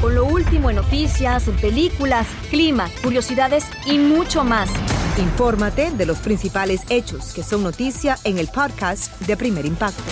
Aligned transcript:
Con 0.00 0.14
lo 0.14 0.24
último 0.24 0.70
en 0.70 0.76
noticias, 0.76 1.44
películas, 1.60 2.26
clima, 2.48 2.88
curiosidades 3.02 3.66
y 3.84 3.98
mucho 3.98 4.44
más. 4.44 4.70
Infórmate 5.18 5.90
de 5.90 6.06
los 6.06 6.20
principales 6.20 6.80
hechos 6.88 7.34
que 7.34 7.42
son 7.42 7.62
noticia 7.62 8.16
en 8.24 8.38
el 8.38 8.48
podcast 8.48 9.20
de 9.20 9.36
Primer 9.36 9.66
Impacto. 9.66 10.02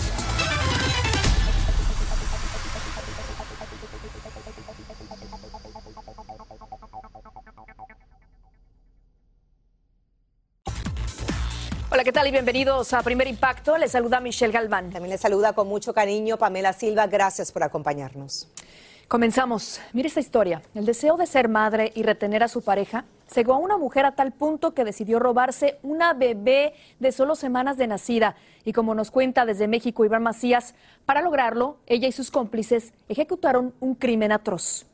Hola, 11.90 12.04
¿qué 12.04 12.12
tal? 12.12 12.28
Y 12.28 12.30
bienvenidos 12.30 12.92
a 12.92 13.02
Primer 13.02 13.26
Impacto. 13.26 13.78
Les 13.78 13.90
saluda 13.90 14.20
Michelle 14.20 14.52
Galván. 14.52 14.90
También 14.90 15.08
les 15.08 15.20
saluda 15.22 15.54
con 15.54 15.66
mucho 15.66 15.94
cariño 15.94 16.36
Pamela 16.36 16.74
Silva. 16.74 17.06
Gracias 17.06 17.50
por 17.50 17.62
acompañarnos. 17.62 18.48
Comenzamos. 19.08 19.80
Mire 19.94 20.08
esta 20.08 20.20
historia. 20.20 20.60
El 20.74 20.84
deseo 20.84 21.16
de 21.16 21.24
ser 21.24 21.48
madre 21.48 21.92
y 21.94 22.02
retener 22.02 22.42
a 22.42 22.48
su 22.48 22.60
pareja 22.60 23.06
cegó 23.26 23.54
a 23.54 23.56
una 23.56 23.78
mujer 23.78 24.04
a 24.04 24.14
tal 24.14 24.32
punto 24.32 24.74
que 24.74 24.84
decidió 24.84 25.18
robarse 25.18 25.78
una 25.82 26.12
bebé 26.12 26.74
de 27.00 27.10
solo 27.10 27.34
semanas 27.34 27.78
de 27.78 27.86
nacida. 27.86 28.36
Y 28.66 28.74
como 28.74 28.94
nos 28.94 29.10
cuenta 29.10 29.46
desde 29.46 29.66
México 29.66 30.04
Iván 30.04 30.22
Macías, 30.22 30.74
para 31.06 31.22
lograrlo, 31.22 31.78
ella 31.86 32.06
y 32.06 32.12
sus 32.12 32.30
cómplices 32.30 32.92
ejecutaron 33.08 33.72
un 33.80 33.94
crimen 33.94 34.30
atroz. 34.30 34.87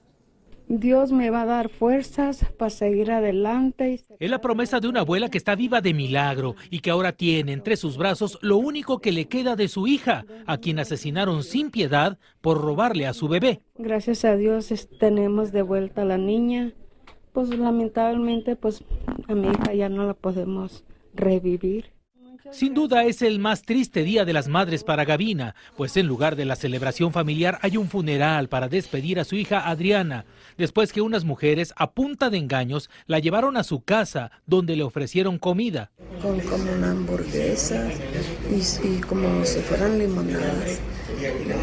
Dios 0.80 1.12
me 1.12 1.30
va 1.30 1.42
a 1.42 1.47
dar 1.47 1.69
fuerzas 1.69 2.44
para 2.58 2.70
seguir 2.70 3.11
adelante. 3.11 4.00
Es 4.19 4.30
la 4.30 4.41
promesa 4.41 4.80
de 4.80 4.89
una 4.89 5.00
abuela 5.00 5.28
que 5.28 5.39
está 5.39 5.55
viva 5.55 5.80
de 5.80 5.94
milagro 5.94 6.56
y 6.70 6.80
que 6.80 6.91
ahora 6.91 7.12
tiene 7.12 7.53
entre 7.53 7.77
sus 7.77 7.97
brazos 7.97 8.39
lo 8.42 8.56
único 8.56 8.98
que 8.98 9.12
le 9.12 9.27
queda 9.27 9.56
de 9.56 9.69
su 9.69 9.86
hija, 9.86 10.25
a 10.47 10.58
quien 10.58 10.78
asesinaron 10.78 11.42
sin 11.42 11.70
piedad 11.70 12.19
por 12.41 12.61
robarle 12.61 13.06
a 13.06 13.14
su 13.14 13.28
bebé. 13.28 13.61
Gracias 13.77 14.25
a 14.25 14.36
Dios 14.36 14.72
tenemos 14.98 15.52
de 15.52 15.62
vuelta 15.62 16.02
a 16.02 16.06
la 16.06 16.19
niña. 16.19 16.72
Pues 17.33 17.48
lamentablemente 17.50 18.56
pues 18.56 18.84
a 19.28 19.34
mi 19.34 19.48
hija 19.48 19.75
ya 19.75 19.89
no 19.89 20.06
la 20.06 20.14
podemos 20.14 20.84
revivir. 21.14 21.94
Sin 22.53 22.75
duda 22.75 23.05
es 23.05 23.23
el 23.23 23.39
más 23.39 23.62
triste 23.62 24.03
día 24.03 24.25
de 24.25 24.33
las 24.33 24.48
madres 24.48 24.84
para 24.84 25.05
Gavina, 25.05 25.55
pues 25.77 25.97
en 25.97 26.06
lugar 26.06 26.37
de 26.37 26.45
la 26.45 26.56
celebración 26.56 27.12
familiar 27.12 27.59
hay 27.62 27.77
un 27.77 27.89
funeral 27.89 28.48
para 28.48 28.69
despedir 28.69 29.19
a 29.19 29.25
su 29.25 29.34
hija 29.34 29.69
Adriana, 29.69 30.27
después 30.59 30.92
que 30.92 31.01
unas 31.01 31.25
mujeres 31.25 31.73
a 31.77 31.92
punta 31.92 32.31
de 32.31 32.39
engaños 32.39 32.91
la 33.06 33.19
llevaron 33.19 33.56
a 33.56 33.64
su 33.64 33.81
casa 33.81 34.31
donde 34.47 34.77
le 34.77 34.83
ofrecieron 34.83 35.39
comida. 35.39 35.91
Con 36.20 36.39
como 36.41 36.70
una 36.73 36.91
hamburguesa 36.91 37.89
y, 38.51 38.89
y 38.89 39.01
como 39.01 39.45
si 39.45 39.61
fueran 39.61 39.98
limonadas. 39.98 40.81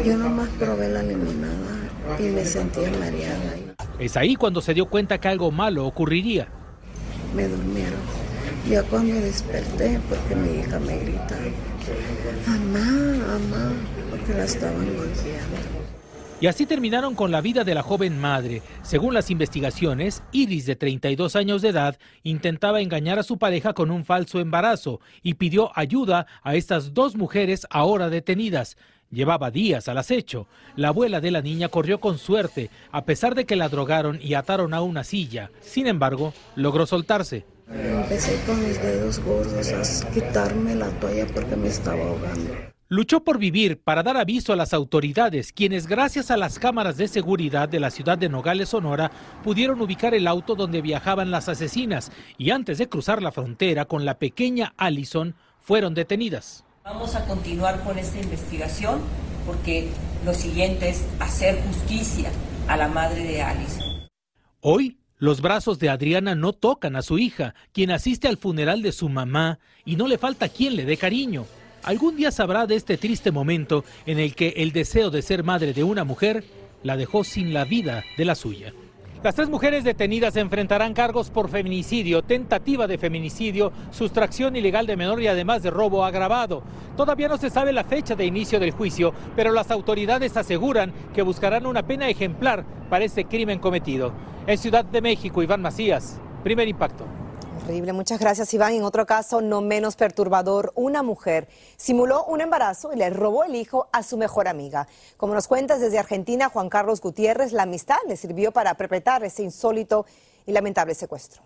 Yo 0.04 0.16
nomás 0.16 0.48
probé 0.58 0.88
la 0.88 1.02
limonada 1.02 2.18
y 2.18 2.24
me 2.24 2.44
sentía 2.44 2.90
mareada. 2.90 3.54
Es 3.98 4.16
ahí 4.16 4.34
cuando 4.34 4.60
se 4.60 4.74
dio 4.74 4.86
cuenta 4.86 5.18
que 5.20 5.28
algo 5.28 5.50
malo 5.52 5.86
ocurriría. 5.86 6.48
Me 7.34 7.46
durmieron. 7.46 8.21
Ya 8.68 8.82
cuando 8.84 9.14
desperté, 9.14 9.98
porque 10.08 10.36
mi 10.36 10.60
hija 10.60 10.78
me 10.78 10.96
grita, 10.98 11.36
mamá, 12.46 13.26
mamá, 13.26 13.72
porque 14.10 14.34
la 14.34 14.44
estaban 14.44 14.86
golpeando. 14.96 15.82
Y 16.40 16.46
así 16.46 16.66
terminaron 16.66 17.14
con 17.14 17.30
la 17.30 17.40
vida 17.40 17.64
de 17.64 17.74
la 17.74 17.82
joven 17.82 18.20
madre. 18.20 18.62
Según 18.82 19.14
las 19.14 19.30
investigaciones, 19.30 20.22
Iris, 20.32 20.66
de 20.66 20.76
32 20.76 21.36
años 21.36 21.62
de 21.62 21.68
edad, 21.68 21.98
intentaba 22.24 22.80
engañar 22.80 23.18
a 23.18 23.22
su 23.22 23.38
pareja 23.38 23.74
con 23.74 23.90
un 23.90 24.04
falso 24.04 24.40
embarazo 24.40 25.00
y 25.22 25.34
pidió 25.34 25.70
ayuda 25.76 26.26
a 26.42 26.56
estas 26.56 26.94
dos 26.94 27.16
mujeres 27.16 27.66
ahora 27.70 28.10
detenidas. 28.10 28.76
Llevaba 29.12 29.50
días 29.50 29.88
al 29.88 29.98
acecho. 29.98 30.48
La 30.74 30.88
abuela 30.88 31.20
de 31.20 31.30
la 31.30 31.42
niña 31.42 31.68
corrió 31.68 32.00
con 32.00 32.18
suerte, 32.18 32.70
a 32.90 33.04
pesar 33.04 33.34
de 33.34 33.44
que 33.44 33.56
la 33.56 33.68
drogaron 33.68 34.18
y 34.20 34.34
ataron 34.34 34.72
a 34.74 34.82
una 34.82 35.04
silla. 35.04 35.50
Sin 35.60 35.86
embargo, 35.86 36.32
logró 36.56 36.86
soltarse. 36.86 37.44
Empecé 37.68 38.38
con 38.46 38.66
mis 38.66 38.80
dedos 38.82 39.18
gordos 39.20 39.72
a 39.72 40.10
quitarme 40.12 40.74
la 40.74 40.88
toalla 41.00 41.26
porque 41.32 41.56
me 41.56 41.68
estaba 41.68 42.02
ahogando. 42.02 42.54
Luchó 42.88 43.24
por 43.24 43.38
vivir 43.38 43.80
para 43.80 44.02
dar 44.02 44.18
aviso 44.18 44.52
a 44.52 44.56
las 44.56 44.74
autoridades, 44.74 45.52
quienes 45.52 45.86
gracias 45.86 46.30
a 46.30 46.36
las 46.36 46.58
cámaras 46.58 46.98
de 46.98 47.08
seguridad 47.08 47.66
de 47.66 47.80
la 47.80 47.90
ciudad 47.90 48.18
de 48.18 48.28
Nogales, 48.28 48.68
Sonora, 48.68 49.10
pudieron 49.42 49.80
ubicar 49.80 50.12
el 50.12 50.26
auto 50.26 50.54
donde 50.54 50.82
viajaban 50.82 51.30
las 51.30 51.48
asesinas 51.48 52.12
y 52.36 52.50
antes 52.50 52.76
de 52.76 52.90
cruzar 52.90 53.22
la 53.22 53.32
frontera 53.32 53.86
con 53.86 54.04
la 54.04 54.18
pequeña 54.18 54.74
Allison, 54.76 55.34
fueron 55.58 55.94
detenidas. 55.94 56.64
Vamos 56.84 57.14
a 57.14 57.24
continuar 57.24 57.80
con 57.82 57.98
esta 57.98 58.20
investigación 58.20 59.00
porque 59.46 59.88
lo 60.26 60.34
siguiente 60.34 60.90
es 60.90 61.06
hacer 61.18 61.62
justicia 61.62 62.30
a 62.68 62.76
la 62.76 62.88
madre 62.88 63.22
de 63.22 63.40
Allison. 63.40 64.08
Hoy 64.60 64.98
los 65.22 65.40
brazos 65.40 65.78
de 65.78 65.88
Adriana 65.88 66.34
no 66.34 66.52
tocan 66.52 66.96
a 66.96 67.02
su 67.02 67.16
hija, 67.16 67.54
quien 67.72 67.92
asiste 67.92 68.26
al 68.26 68.38
funeral 68.38 68.82
de 68.82 68.90
su 68.90 69.08
mamá 69.08 69.60
y 69.84 69.94
no 69.94 70.08
le 70.08 70.18
falta 70.18 70.48
quien 70.48 70.74
le 70.74 70.84
dé 70.84 70.96
cariño. 70.96 71.46
Algún 71.84 72.16
día 72.16 72.32
sabrá 72.32 72.66
de 72.66 72.74
este 72.74 72.98
triste 72.98 73.30
momento 73.30 73.84
en 74.04 74.18
el 74.18 74.34
que 74.34 74.48
el 74.56 74.72
deseo 74.72 75.10
de 75.10 75.22
ser 75.22 75.44
madre 75.44 75.74
de 75.74 75.84
una 75.84 76.02
mujer 76.02 76.42
la 76.82 76.96
dejó 76.96 77.22
sin 77.22 77.54
la 77.54 77.64
vida 77.64 78.02
de 78.18 78.24
la 78.24 78.34
suya. 78.34 78.74
Las 79.22 79.36
tres 79.36 79.48
mujeres 79.48 79.84
detenidas 79.84 80.34
enfrentarán 80.34 80.94
cargos 80.94 81.30
por 81.30 81.48
feminicidio, 81.48 82.22
tentativa 82.22 82.88
de 82.88 82.98
feminicidio, 82.98 83.70
sustracción 83.92 84.56
ilegal 84.56 84.84
de 84.84 84.96
menor 84.96 85.22
y 85.22 85.28
además 85.28 85.62
de 85.62 85.70
robo 85.70 86.04
agravado. 86.04 86.64
Todavía 86.96 87.28
no 87.28 87.36
se 87.36 87.48
sabe 87.48 87.72
la 87.72 87.84
fecha 87.84 88.16
de 88.16 88.26
inicio 88.26 88.58
del 88.58 88.72
juicio, 88.72 89.14
pero 89.36 89.52
las 89.52 89.70
autoridades 89.70 90.36
aseguran 90.36 90.92
que 91.14 91.22
buscarán 91.22 91.66
una 91.66 91.84
pena 91.84 92.08
ejemplar 92.08 92.64
para 92.90 93.04
este 93.04 93.26
crimen 93.26 93.60
cometido. 93.60 94.12
En 94.48 94.58
Ciudad 94.58 94.84
de 94.84 95.00
México, 95.00 95.40
Iván 95.40 95.62
Macías, 95.62 96.20
primer 96.42 96.66
impacto. 96.66 97.04
Horrible, 97.64 97.92
muchas 97.92 98.18
gracias 98.18 98.52
Iván. 98.54 98.74
En 98.74 98.82
otro 98.82 99.06
caso, 99.06 99.40
no 99.40 99.60
menos 99.60 99.94
perturbador, 99.94 100.72
una 100.74 101.04
mujer 101.04 101.48
simuló 101.76 102.24
un 102.24 102.40
embarazo 102.40 102.92
y 102.92 102.96
le 102.96 103.08
robó 103.10 103.44
el 103.44 103.54
hijo 103.54 103.88
a 103.92 104.02
su 104.02 104.16
mejor 104.16 104.48
amiga. 104.48 104.88
Como 105.16 105.32
nos 105.32 105.46
cuentas 105.46 105.80
desde 105.80 106.00
Argentina, 106.00 106.48
Juan 106.48 106.68
Carlos 106.68 107.00
Gutiérrez, 107.00 107.52
la 107.52 107.62
amistad 107.62 107.98
le 108.08 108.16
sirvió 108.16 108.50
para 108.50 108.74
perpetrar 108.74 109.22
ese 109.22 109.44
insólito 109.44 110.06
y 110.44 110.50
lamentable 110.50 110.96
secuestro. 110.96 111.42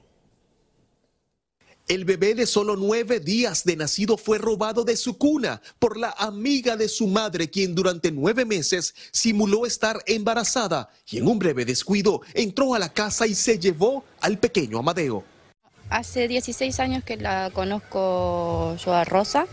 El 1.86 2.06
bebé 2.06 2.34
de 2.34 2.46
solo 2.46 2.76
nueve 2.76 3.20
días 3.20 3.64
de 3.64 3.76
nacido 3.76 4.16
fue 4.16 4.38
robado 4.38 4.84
de 4.84 4.96
su 4.96 5.18
cuna 5.18 5.60
por 5.78 5.98
la 5.98 6.14
amiga 6.16 6.76
de 6.76 6.88
su 6.88 7.06
madre, 7.06 7.50
quien 7.50 7.74
durante 7.74 8.10
nueve 8.10 8.46
meses 8.46 8.94
simuló 9.12 9.66
estar 9.66 10.02
embarazada 10.06 10.88
y 11.08 11.18
en 11.18 11.28
un 11.28 11.38
breve 11.38 11.66
descuido 11.66 12.22
entró 12.32 12.74
a 12.74 12.78
la 12.78 12.92
casa 12.92 13.26
y 13.26 13.34
se 13.34 13.58
llevó 13.58 14.02
al 14.20 14.38
pequeño 14.38 14.78
Amadeo. 14.78 15.35
Hace 15.90 16.28
16 16.28 16.80
años 16.80 17.04
que 17.04 17.16
la 17.16 17.50
conozco 17.52 18.76
yo 18.76 18.94
a 18.94 19.04
Rosa 19.04 19.46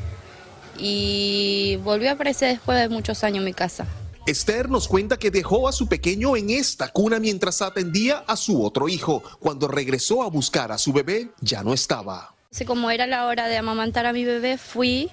y 0.77 1.77
volvió 1.83 2.09
a 2.09 2.13
aparecer 2.13 2.49
después 2.49 2.79
de 2.79 2.89
muchos 2.89 3.23
años 3.23 3.39
en 3.39 3.45
mi 3.45 3.53
casa. 3.53 3.85
Esther 4.25 4.69
nos 4.69 4.87
cuenta 4.87 5.17
que 5.17 5.31
dejó 5.31 5.67
a 5.67 5.73
su 5.73 5.87
pequeño 5.87 6.37
en 6.37 6.49
esta 6.49 6.87
cuna 6.87 7.19
mientras 7.19 7.61
atendía 7.61 8.23
a 8.25 8.37
su 8.37 8.63
otro 8.63 8.87
hijo. 8.87 9.21
Cuando 9.39 9.67
regresó 9.67 10.23
a 10.23 10.29
buscar 10.29 10.71
a 10.71 10.77
su 10.77 10.93
bebé, 10.93 11.29
ya 11.41 11.61
no 11.63 11.73
estaba. 11.73 12.33
Como 12.65 12.89
era 12.89 13.05
la 13.05 13.25
hora 13.25 13.47
de 13.47 13.57
amamantar 13.57 14.05
a 14.05 14.13
mi 14.13 14.23
bebé, 14.23 14.57
fui 14.57 15.11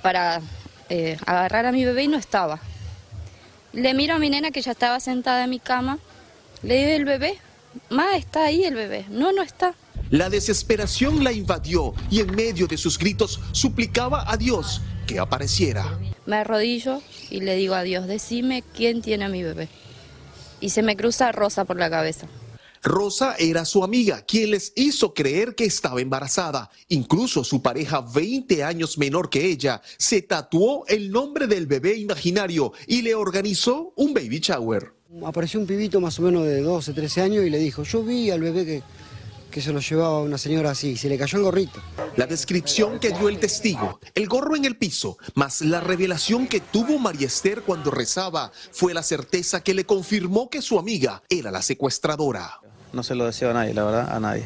para 0.00 0.40
eh, 0.88 1.18
agarrar 1.26 1.66
a 1.66 1.72
mi 1.72 1.84
bebé 1.84 2.04
y 2.04 2.08
no 2.08 2.16
estaba. 2.16 2.60
Le 3.72 3.92
miro 3.92 4.14
a 4.14 4.18
mi 4.18 4.30
nena 4.30 4.50
que 4.50 4.62
ya 4.62 4.72
estaba 4.72 4.98
sentada 5.00 5.44
en 5.44 5.50
mi 5.50 5.58
cama, 5.58 5.98
le 6.62 6.76
digo 6.76 6.96
el 6.96 7.04
bebé, 7.04 7.38
ma, 7.90 8.16
está 8.16 8.44
ahí 8.44 8.64
el 8.64 8.74
bebé. 8.74 9.04
No, 9.10 9.32
no 9.32 9.42
está. 9.42 9.74
La 10.10 10.30
desesperación 10.30 11.24
la 11.24 11.32
invadió 11.32 11.92
y 12.10 12.20
en 12.20 12.34
medio 12.34 12.68
de 12.68 12.76
sus 12.76 12.96
gritos 12.96 13.40
suplicaba 13.50 14.30
a 14.30 14.36
Dios 14.36 14.80
que 15.06 15.18
apareciera. 15.18 15.98
Me 16.26 16.36
arrodillo 16.36 17.02
y 17.28 17.40
le 17.40 17.56
digo 17.56 17.74
a 17.74 17.82
Dios, 17.82 18.06
decime 18.06 18.62
quién 18.74 19.02
tiene 19.02 19.24
a 19.24 19.28
mi 19.28 19.42
bebé. 19.42 19.68
Y 20.60 20.70
se 20.70 20.82
me 20.82 20.96
cruza 20.96 21.32
Rosa 21.32 21.64
por 21.64 21.76
la 21.76 21.90
cabeza. 21.90 22.28
Rosa 22.84 23.34
era 23.36 23.64
su 23.64 23.82
amiga, 23.82 24.22
quien 24.22 24.52
les 24.52 24.72
hizo 24.76 25.12
creer 25.12 25.56
que 25.56 25.64
estaba 25.64 26.00
embarazada. 26.00 26.70
Incluso 26.88 27.42
su 27.42 27.60
pareja, 27.60 28.00
20 28.00 28.62
años 28.62 28.98
menor 28.98 29.28
que 29.28 29.44
ella, 29.44 29.82
se 29.98 30.22
tatuó 30.22 30.84
el 30.86 31.10
nombre 31.10 31.48
del 31.48 31.66
bebé 31.66 31.96
imaginario 31.96 32.72
y 32.86 33.02
le 33.02 33.16
organizó 33.16 33.92
un 33.96 34.14
baby 34.14 34.38
shower. 34.38 34.92
Apareció 35.24 35.58
un 35.58 35.66
pibito 35.66 36.00
más 36.00 36.18
o 36.20 36.22
menos 36.22 36.44
de 36.44 36.60
12, 36.60 36.92
13 36.92 37.22
años 37.22 37.44
y 37.44 37.50
le 37.50 37.58
dijo, 37.58 37.82
yo 37.82 38.04
vi 38.04 38.30
al 38.30 38.40
bebé 38.40 38.64
que, 38.64 38.82
que 39.50 39.60
se 39.60 39.72
lo 39.72 39.80
llevaba 39.80 40.20
una 40.20 40.38
señora 40.38 40.70
así, 40.70 40.96
se 40.96 41.08
le 41.08 41.18
cayó 41.18 41.38
el 41.38 41.44
gorrito. 41.44 41.80
La 42.16 42.26
descripción 42.26 42.98
que 42.98 43.10
dio 43.10 43.28
el 43.28 43.38
testigo, 43.38 44.00
el 44.14 44.28
gorro 44.28 44.56
en 44.56 44.64
el 44.64 44.76
piso, 44.76 45.18
más 45.34 45.60
la 45.60 45.80
revelación 45.80 46.46
que 46.46 46.60
tuvo 46.60 46.98
María 46.98 47.26
Esther 47.26 47.62
cuando 47.62 47.90
rezaba, 47.90 48.52
fue 48.72 48.94
la 48.94 49.02
certeza 49.02 49.62
que 49.62 49.74
le 49.74 49.84
confirmó 49.84 50.50
que 50.50 50.62
su 50.62 50.78
amiga 50.78 51.22
era 51.28 51.50
la 51.50 51.62
secuestradora. 51.62 52.60
No 52.92 53.02
se 53.02 53.14
lo 53.14 53.26
deseo 53.26 53.50
a 53.50 53.54
nadie, 53.54 53.74
la 53.74 53.84
verdad, 53.84 54.14
a 54.14 54.20
nadie. 54.20 54.44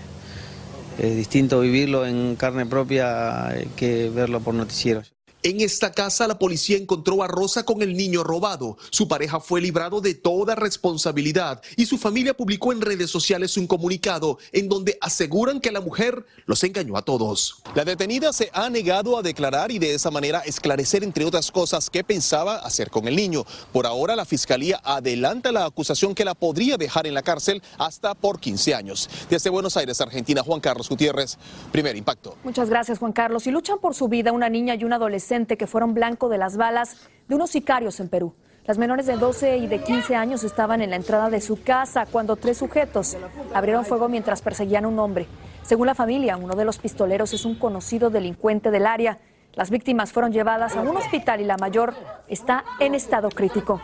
Es 0.99 1.17
distinto 1.17 1.61
vivirlo 1.61 2.05
en 2.05 2.37
carne 2.37 2.67
propia 2.67 3.55
que 3.77 4.11
verlo 4.11 4.41
por 4.41 4.55
noticieros. 4.55 5.13
En 5.43 5.63
esta 5.63 5.91
casa 5.91 6.29
la 6.29 6.39
policía 6.39 6.77
encontró 6.77 7.23
a 7.23 7.27
Rosa 7.27 7.65
con 7.65 7.81
el 7.81 7.97
niño 7.97 8.23
robado. 8.23 8.77
Su 8.91 9.09
pareja 9.09 9.41
fue 9.41 9.63
librado 9.63 10.03
de 10.03 10.13
toda 10.13 10.55
responsabilidad 10.55 11.63
y 11.79 11.87
su 11.87 11.97
familia 11.97 12.37
publicó 12.37 12.73
en 12.73 12.83
redes 12.83 13.11
sociales 13.11 13.57
un 13.57 13.67
comunicado 13.67 14.37
en 14.53 14.69
donde 14.69 14.99
aseguran 15.01 15.59
que 15.59 15.73
la 15.73 15.81
mujer 15.81 16.27
los 16.45 16.63
engañó 16.63 16.95
a 16.95 17.03
todos. 17.03 17.63
La 17.75 17.87
detenida 17.87 18.35
se 18.35 18.51
ha 18.53 18.69
negado 18.69 19.17
a 19.17 19.23
declarar 19.23 19.71
y 19.71 19.79
de 19.79 19.95
esa 19.95 20.11
manera 20.11 20.41
esclarecer 20.41 21.03
entre 21.05 21.25
otras 21.25 21.51
cosas 21.51 21.89
qué 21.89 22.05
pensaba 22.05 22.57
hacer 22.57 22.91
con 22.91 23.09
el 23.09 23.17
niño. 23.17 23.47
Por 23.73 23.87
ahora 23.87 24.17
la 24.17 24.27
fiscalía 24.27 24.79
adelanta 24.85 25.53
la 25.53 25.65
acusación 25.65 26.15
que 26.15 26.27
la 26.27 26.35
podría 26.35 26.77
dejar 26.77 27.07
en 27.07 27.15
la 27.15 27.23
cárcel 27.23 27.63
hasta 27.79 28.15
por 28.15 28.41
15 28.41 28.75
años. 28.75 29.09
Desde 29.31 29.49
Buenos 29.49 29.79
Aires, 29.79 30.03
Argentina, 30.03 30.43
Juan 30.43 30.61
Carlos 30.61 30.91
Gutiérrez, 30.91 31.39
primer 31.73 31.97
impacto. 31.97 32.37
Muchas 32.45 32.69
gracias 32.69 32.99
Juan 32.99 33.13
Carlos. 33.13 33.47
Y 33.47 33.51
luchan 33.51 33.79
por 33.79 33.95
su 33.95 34.07
vida 34.09 34.33
una 34.33 34.51
niña 34.51 34.75
y 34.75 34.85
un 34.85 34.93
adolescente 34.93 35.30
que 35.31 35.69
fueron 35.69 35.95
blanco 35.95 36.29
de 36.29 36.39
las 36.39 36.57
balas 36.57 36.97
de 37.29 37.37
unos 37.37 37.51
sicarios 37.51 38.01
en 38.01 38.09
Perú. 38.09 38.35
Las 38.67 38.79
menores 38.79 39.07
de 39.07 39.17
12 39.17 39.59
y 39.59 39.69
de 39.69 39.81
15 39.81 40.17
años 40.17 40.43
estaban 40.43 40.83
en 40.83 40.91
la 40.91 40.97
entrada 40.97 41.31
de 41.31 41.41
su 41.41 41.63
casa 41.63 42.05
cuando 42.07 42.35
tres 42.35 42.59
sujetos 42.59 43.17
abrieron 43.55 43.85
fuego 43.85 44.09
mientras 44.09 44.43
perseguían 44.43 44.87
a 44.87 44.89
un 44.89 44.99
hombre. 44.99 45.29
Según 45.63 45.87
la 45.87 45.95
familia, 45.95 46.37
uno 46.37 46.57
de 46.57 46.65
los 46.65 46.79
pistoleros 46.79 47.33
es 47.33 47.45
un 47.45 47.55
conocido 47.55 48.11
delincuente 48.11 48.73
del 48.73 48.87
área. 48.87 49.19
Las 49.55 49.71
víctimas 49.71 50.11
fueron 50.11 50.33
llevadas 50.33 50.75
a 50.75 50.81
un 50.81 50.97
hospital 50.97 51.41
y 51.41 51.45
la 51.45 51.57
mayor 51.57 51.95
está 52.27 52.65
en 52.81 52.97
estado 52.97 53.29
crítico. 53.29 53.81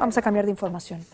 Vamos 0.00 0.18
a 0.18 0.22
cambiar 0.22 0.46
de 0.46 0.50
información. 0.50 1.06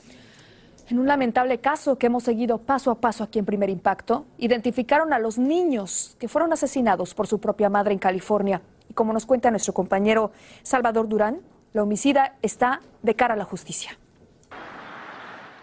En 0.88 0.98
un 0.98 1.06
lamentable 1.06 1.58
caso 1.58 1.98
que 1.98 2.06
hemos 2.06 2.24
seguido 2.24 2.56
paso 2.56 2.90
a 2.90 2.94
paso 2.94 3.22
aquí 3.22 3.38
en 3.38 3.44
Primer 3.44 3.68
Impacto, 3.68 4.24
identificaron 4.38 5.12
a 5.12 5.18
los 5.18 5.36
niños 5.36 6.16
que 6.18 6.28
fueron 6.28 6.54
asesinados 6.54 7.14
por 7.14 7.26
su 7.26 7.38
propia 7.38 7.68
madre 7.68 7.92
en 7.92 7.98
California. 7.98 8.62
Y 8.88 8.94
como 8.94 9.12
nos 9.12 9.26
cuenta 9.26 9.50
nuestro 9.50 9.72
compañero 9.72 10.32
Salvador 10.62 11.08
Durán, 11.08 11.40
la 11.72 11.82
homicida 11.82 12.36
está 12.42 12.80
de 13.02 13.14
cara 13.14 13.34
a 13.34 13.36
la 13.36 13.44
justicia. 13.44 13.98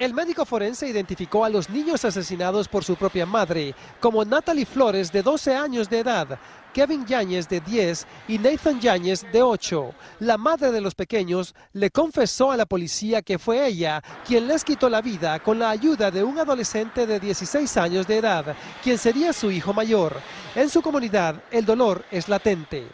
El 0.02 0.16
médico 0.16 0.46
forense 0.46 0.88
identificó 0.88 1.46
a 1.46 1.50
los 1.50 1.70
niños 1.70 2.04
asesinados 2.06 2.68
por 2.68 2.84
su 2.84 2.96
propia 2.96 3.28
madre 3.28 3.76
como 4.00 4.26
Natalie 4.26 4.66
Flores, 4.66 5.12
de 5.12 5.22
12 5.22 5.56
años 5.56 5.92
de 5.92 6.00
edad, 6.00 6.40
Kevin 6.74 7.06
Yáñez 7.06 7.50
de 7.50 7.60
10 7.60 8.08
y 8.28 8.38
Nathan 8.38 8.80
Yáñez 8.80 9.26
de 9.32 9.42
8. 9.44 9.94
La 10.20 10.38
madre 10.38 10.72
de 10.72 10.80
los 10.80 10.96
pequeños 10.96 11.54
le 11.74 11.92
confesó 11.92 12.52
a 12.52 12.58
la 12.58 12.66
policía 12.66 13.22
que 13.22 13.38
fue 13.38 13.68
ella 13.68 14.02
quien 14.26 14.48
les 14.48 14.64
quitó 14.64 14.90
la 14.90 15.02
vida 15.02 15.40
con 15.40 15.60
la 15.60 15.70
ayuda 15.70 16.12
de 16.12 16.24
un 16.24 16.40
adolescente 16.40 17.06
de 17.06 17.20
16 17.20 17.78
años 17.78 18.08
de 18.08 18.18
edad, 18.18 18.56
quien 18.84 18.98
sería 18.98 19.34
su 19.34 19.52
hijo 19.52 19.74
mayor. 19.74 20.16
En 20.56 20.70
su 20.70 20.82
comunidad 20.82 21.44
el 21.52 21.66
dolor 21.66 22.04
es 22.12 22.28
latente. 22.28 22.88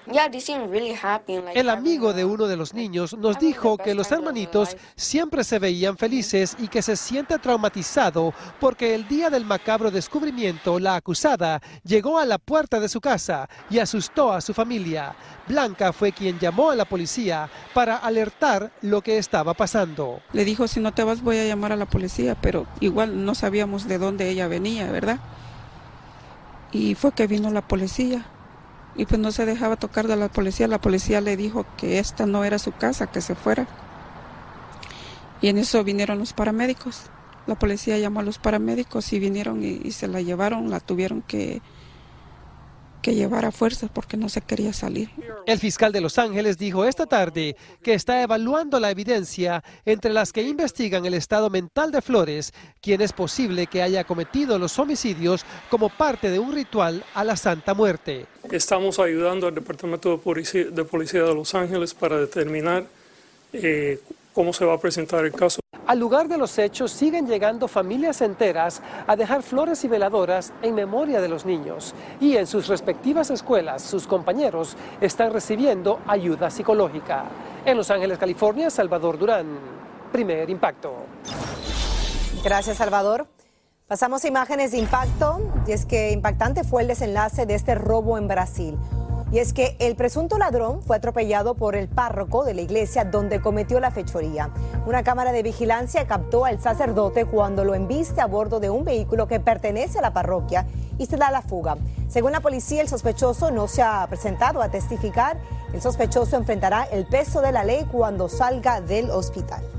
El 1.53 1.69
amigo 1.69 2.13
de 2.13 2.25
uno 2.25 2.47
de 2.47 2.56
los 2.56 2.73
niños 2.73 3.18
nos 3.18 3.39
dijo 3.39 3.77
que 3.77 3.95
los 3.95 4.12
hermanitos 4.12 4.77
siempre 4.95 5.44
se 5.44 5.59
veían 5.59 5.97
felices 5.97 6.56
y 6.59 6.68
que 6.68 6.81
se 6.81 6.95
siente 6.95 7.39
traumatizado 7.39 8.33
porque 8.59 8.95
el 8.95 9.07
día 9.07 9.30
del 9.30 9.45
macabro 9.45 9.91
descubrimiento 9.91 10.80
la 10.80 10.95
acusada 10.95 11.62
llegó 11.83 12.19
a 12.19 12.25
la 12.25 12.38
puerta 12.38 12.80
de 12.80 12.89
su 12.89 13.01
casa 13.01 13.50
y 13.69 13.80
asustó 13.80 14.31
a 14.31 14.42
su 14.42 14.54
familia. 14.54 15.16
Blanca 15.48 15.94
fue 15.94 16.12
quien 16.12 16.40
llamó 16.40 16.72
a 16.72 16.75
la 16.75 16.86
policía 16.86 17.50
para 17.74 17.98
alertar 17.98 18.72
lo 18.81 19.02
que 19.02 19.18
estaba 19.18 19.54
pasando. 19.54 20.22
Le 20.34 20.46
dijo, 20.46 20.68
si 20.68 20.80
no 20.80 20.94
te 20.94 21.04
vas 21.04 21.22
voy 21.22 21.38
a 21.38 21.46
llamar 21.46 21.72
a 21.72 21.78
la 21.78 21.86
policía, 21.86 22.36
pero 22.42 22.66
igual 22.80 23.25
no 23.25 23.36
sabíamos 23.36 23.88
de 23.88 23.98
dónde 23.98 24.30
ella 24.30 24.48
venía, 24.48 24.92
¿verdad? 24.92 25.19
Y 26.72 26.96
fue 26.96 27.12
que 27.12 27.28
vino 27.28 27.50
la 27.50 27.68
policía. 27.68 28.25
Y 28.96 29.06
pues 29.06 29.22
no 29.22 29.31
se 29.31 29.46
dejaba 29.46 29.75
tocar 29.75 30.08
de 30.08 30.16
la 30.16 30.28
policía. 30.28 30.68
La 30.68 30.81
policía 30.81 31.22
le 31.22 31.38
dijo 31.38 31.66
que 31.78 32.00
esta 32.00 32.25
no 32.25 32.44
era 32.44 32.58
su 32.58 32.72
casa, 32.72 33.08
que 33.08 33.22
se 33.22 33.36
fuera. 33.36 33.68
Y 35.40 35.50
en 35.50 35.60
eso 35.60 35.84
vinieron 35.84 36.18
los 36.18 36.34
paramédicos. 36.34 37.04
La 37.46 37.56
policía 37.56 37.98
llamó 38.00 38.22
a 38.22 38.24
los 38.24 38.40
paramédicos 38.40 39.14
y 39.14 39.19
vinieron 39.19 39.64
y, 39.64 39.80
y 39.84 39.92
se 39.92 40.08
la 40.08 40.19
llevaron, 40.19 40.69
la 40.69 40.80
tuvieron 40.80 41.22
que, 41.22 41.62
que 43.01 43.15
llevar 43.15 43.45
a 43.45 43.51
fuerza 43.51 43.88
porque 43.88 44.17
no 44.17 44.29
se 44.29 44.41
quería 44.41 44.73
salir. 44.73 45.09
El 45.45 45.59
fiscal 45.59 45.91
de 45.91 46.01
Los 46.01 46.17
Ángeles 46.17 46.57
dijo 46.57 46.85
esta 46.85 47.05
tarde 47.05 47.55
que 47.81 47.94
está 47.94 48.21
evaluando 48.21 48.79
la 48.79 48.91
evidencia 48.91 49.63
entre 49.85 50.13
las 50.13 50.33
que 50.33 50.41
investigan 50.41 51.05
el 51.05 51.13
estado 51.13 51.49
mental 51.49 51.91
de 51.91 52.01
Flores, 52.01 52.53
quien 52.81 53.01
es 53.01 53.13
posible 53.13 53.67
que 53.67 53.81
haya 53.81 54.03
cometido 54.03 54.59
los 54.59 54.77
homicidios 54.79 55.45
como 55.69 55.89
parte 55.89 56.29
de 56.29 56.39
un 56.39 56.53
ritual 56.53 57.03
a 57.13 57.23
la 57.23 57.35
Santa 57.35 57.73
Muerte. 57.73 58.25
Estamos 58.51 58.99
ayudando 58.99 59.47
al 59.47 59.55
Departamento 59.55 60.11
de 60.11 60.17
Policía 60.17 60.65
de, 60.65 60.83
Policía 60.83 61.23
de 61.23 61.33
Los 61.33 61.53
Ángeles 61.55 61.94
para 61.94 62.17
determinar 62.17 62.85
eh, 63.53 63.99
cómo 64.33 64.53
se 64.53 64.65
va 64.65 64.73
a 64.73 64.79
presentar 64.79 65.25
el 65.25 65.31
caso. 65.31 65.59
Al 65.88 66.00
lugar 66.00 66.28
de 66.28 66.38
los 66.38 66.57
hechos 66.57 66.92
siguen 66.92 67.28
llegando 67.28 67.69
familias 67.69 68.19
enteras 68.19 68.81
a 69.07 69.16
dejar 69.16 69.42
flores 69.42 69.86
y 69.86 69.88
veladoras 69.88 70.51
en 70.62 70.75
memoria 70.75 71.22
de 71.22 71.30
los 71.30 71.45
niños. 71.45 71.95
Y 72.19 72.36
en 72.36 72.45
sus 72.45 72.68
respectivas 72.68 73.30
escuelas, 73.30 73.84
sus 73.84 74.06
compañeros 74.06 74.75
están 75.00 75.31
recibiendo 75.31 76.01
ayuda 76.06 76.50
psicológica. 76.50 77.24
En 77.63 77.78
Los 77.78 77.89
Ángeles, 77.89 78.18
California, 78.18 78.69
Salvador 78.69 79.18
Durán. 79.18 79.48
Primer 80.12 80.50
impacto. 80.50 80.94
Gracias, 82.44 82.75
Salvador. 82.75 83.28
Pasamos 83.88 84.25
a 84.25 84.28
imágenes 84.28 84.72
de 84.72 84.80
impacto. 84.80 85.40
Y 85.66 85.72
es 85.72 85.86
que 85.86 86.12
impactante 86.12 86.66
fue 86.66 86.81
el 86.81 86.90
desenlace 86.90 87.45
de 87.45 87.56
este 87.56 87.75
robo 87.75 88.18
en 88.18 88.28
Brasil. 88.28 88.78
Y 89.31 89.39
es 89.39 89.51
que 89.51 89.75
el 89.79 89.95
presunto 89.95 90.38
ladrón 90.38 90.81
fue 90.81 90.95
atropellado 90.95 91.56
por 91.56 91.75
el 91.75 91.89
párroco 91.89 92.45
de 92.45 92.53
la 92.53 92.62
iglesia 92.62 93.03
donde 93.03 93.41
cometió 93.41 93.79
la 93.79 93.91
fechoría. 93.91 94.51
Una 94.85 95.03
cámara 95.03 95.33
de 95.33 95.44
vigilancia 95.44 96.07
captó 96.07 96.45
al 96.45 96.62
sacerdote 96.62 97.25
cuando 97.25 97.65
lo 97.65 97.75
embiste 97.75 98.21
a 98.21 98.25
bordo 98.25 98.59
de 98.59 98.69
un 98.69 98.85
vehículo 98.85 99.28
que 99.28 99.42
pertenece 99.42 99.99
a 99.99 100.02
la 100.02 100.13
parroquia 100.13 100.66
y 100.97 101.06
se 101.07 101.18
da 101.18 101.30
la 101.30 101.42
fuga. 101.42 101.78
Según 102.07 102.31
la 102.31 102.40
policía, 102.40 102.81
el 102.81 102.87
sospechoso 102.87 103.52
no 103.52 103.68
se 103.68 103.81
ha 103.81 104.06
presentado 104.07 104.61
a 104.61 104.69
testificar. 104.69 105.37
El 105.73 105.81
sospechoso 105.81 106.37
enfrentará 106.37 106.83
el 106.83 107.06
peso 107.06 107.42
de 107.42 107.52
la 107.52 107.66
ley 107.66 107.85
cuando 107.92 108.30
salga 108.30 108.80
del 108.80 109.09
hospital. 109.09 109.77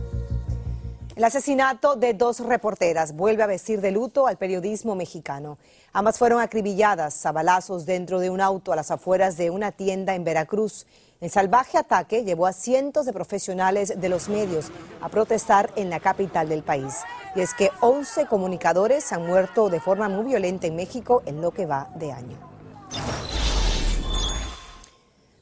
El 1.19 1.25
asesinato 1.25 1.97
de 1.97 2.15
dos 2.15 2.39
reporteras 2.39 3.17
vuelve 3.17 3.43
a 3.43 3.49
vestir 3.49 3.81
de 3.81 3.91
luto 3.91 4.29
al 4.29 4.37
periodismo 4.37 4.95
mexicano. 4.95 5.59
Ambas 5.93 6.17
fueron 6.17 6.41
acribilladas 6.41 7.27
a 7.27 7.33
balazos 7.33 7.87
dentro 7.87 8.21
de 8.21 8.31
un 8.31 8.41
auto 8.41 8.73
a 8.73 8.77
las 8.77 8.93
afueras 8.93 9.37
de 9.37 9.51
una 9.51 9.73
tienda 9.73 10.15
en 10.15 10.23
Veracruz. 10.23 10.87
El 11.21 11.29
salvaje 11.29 11.77
ataque 11.77 12.23
llevó 12.23 12.47
a 12.47 12.53
cientos 12.53 13.05
de 13.05 13.13
profesionales 13.13 14.01
de 14.01 14.09
los 14.09 14.29
medios 14.29 14.71
a 15.01 15.09
protestar 15.09 15.73
en 15.75 15.91
la 15.91 15.99
capital 15.99 16.49
del 16.49 16.63
país. 16.63 16.99
Y 17.35 17.41
es 17.41 17.53
que 17.53 17.73
11 17.81 18.27
comunicadores 18.27 19.13
han 19.13 19.27
muerto 19.27 19.71
de 19.71 19.81
forma 19.81 20.09
muy 20.09 20.25
violenta 20.25 20.69
en 20.69 20.77
México 20.77 21.25
en 21.27 21.41
lo 21.41 21.51
que 21.51 21.67
va 21.67 21.89
de 21.97 22.13
año. 22.13 22.37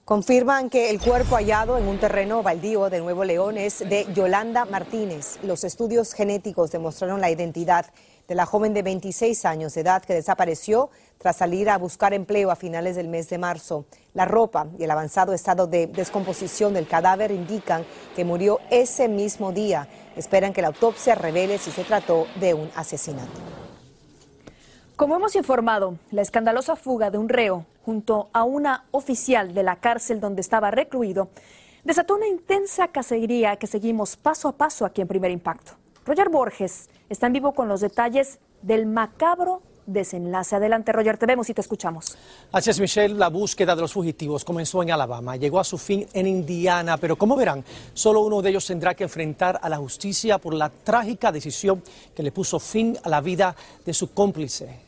Confirman 0.06 0.70
que 0.70 0.90
el 0.90 1.00
cuerpo 1.00 1.34
hallado 1.34 1.76
en 1.78 1.88
un 1.88 1.98
terreno 1.98 2.40
baldío 2.40 2.88
de 2.90 3.00
Nuevo 3.00 3.24
León 3.24 3.58
es 3.58 3.80
de 3.80 4.06
Yolanda 4.14 4.64
Martínez. 4.64 5.40
Los 5.42 5.64
estudios 5.64 6.12
genéticos 6.12 6.70
demostraron 6.70 7.20
la 7.20 7.28
identidad 7.28 7.86
de 8.28 8.36
la 8.36 8.46
joven 8.46 8.72
de 8.72 8.84
26 8.84 9.44
años 9.46 9.74
de 9.74 9.80
edad 9.80 10.04
que 10.04 10.14
desapareció 10.14 10.90
tras 11.18 11.38
salir 11.38 11.68
a 11.68 11.76
buscar 11.76 12.14
empleo 12.14 12.52
a 12.52 12.54
finales 12.54 12.94
del 12.94 13.08
mes 13.08 13.28
de 13.30 13.38
marzo. 13.38 13.84
La 14.14 14.26
ropa 14.26 14.68
y 14.78 14.84
el 14.84 14.92
avanzado 14.92 15.32
estado 15.32 15.66
de 15.66 15.88
descomposición 15.88 16.72
del 16.72 16.86
cadáver 16.86 17.32
indican 17.32 17.84
que 18.14 18.24
murió 18.24 18.60
ese 18.70 19.08
mismo 19.08 19.50
día. 19.50 19.88
Esperan 20.14 20.52
que 20.52 20.62
la 20.62 20.68
autopsia 20.68 21.16
revele 21.16 21.58
si 21.58 21.72
se 21.72 21.82
trató 21.82 22.28
de 22.38 22.54
un 22.54 22.70
asesinato. 22.76 23.40
Como 24.96 25.14
hemos 25.14 25.36
informado, 25.36 25.98
la 26.10 26.22
escandalosa 26.22 26.74
fuga 26.74 27.10
de 27.10 27.18
un 27.18 27.28
reo 27.28 27.66
junto 27.84 28.30
a 28.32 28.44
una 28.44 28.86
oficial 28.92 29.52
de 29.52 29.62
la 29.62 29.76
cárcel 29.76 30.20
donde 30.20 30.40
estaba 30.40 30.70
recluido 30.70 31.28
desató 31.84 32.16
una 32.16 32.26
intensa 32.26 32.88
cacería 32.88 33.56
que 33.56 33.66
seguimos 33.66 34.16
paso 34.16 34.48
a 34.48 34.52
paso 34.52 34.86
aquí 34.86 35.02
en 35.02 35.08
Primer 35.08 35.30
Impacto. 35.30 35.72
Roger 36.06 36.30
Borges 36.30 36.88
está 37.10 37.26
en 37.26 37.34
vivo 37.34 37.52
con 37.52 37.68
los 37.68 37.82
detalles 37.82 38.38
del 38.62 38.86
macabro 38.86 39.60
desenlace. 39.84 40.56
Adelante, 40.56 40.92
Roger, 40.92 41.18
te 41.18 41.26
vemos 41.26 41.50
y 41.50 41.52
te 41.52 41.60
escuchamos. 41.60 42.16
Así 42.50 42.70
es, 42.70 42.80
Michelle, 42.80 43.16
la 43.16 43.28
búsqueda 43.28 43.76
de 43.76 43.82
los 43.82 43.92
fugitivos 43.92 44.46
comenzó 44.46 44.82
en 44.82 44.92
Alabama, 44.92 45.36
llegó 45.36 45.60
a 45.60 45.64
su 45.64 45.76
fin 45.76 46.06
en 46.14 46.26
Indiana, 46.26 46.96
pero 46.96 47.16
como 47.16 47.36
verán, 47.36 47.62
solo 47.92 48.22
uno 48.22 48.40
de 48.40 48.48
ellos 48.48 48.66
tendrá 48.66 48.94
que 48.94 49.04
enfrentar 49.04 49.60
a 49.62 49.68
la 49.68 49.76
justicia 49.76 50.38
por 50.38 50.54
la 50.54 50.70
trágica 50.70 51.30
decisión 51.30 51.82
que 52.14 52.22
le 52.22 52.32
puso 52.32 52.58
fin 52.58 52.96
a 53.04 53.10
la 53.10 53.20
vida 53.20 53.54
de 53.84 53.92
su 53.92 54.14
cómplice. 54.14 54.85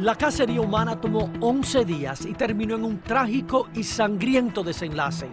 La 0.00 0.14
cacería 0.14 0.62
humana 0.62 0.98
tomó 0.98 1.30
11 1.40 1.84
días 1.84 2.24
y 2.24 2.32
terminó 2.32 2.76
en 2.76 2.84
un 2.84 3.02
trágico 3.02 3.68
y 3.74 3.84
sangriento 3.84 4.62
desenlace. 4.62 5.28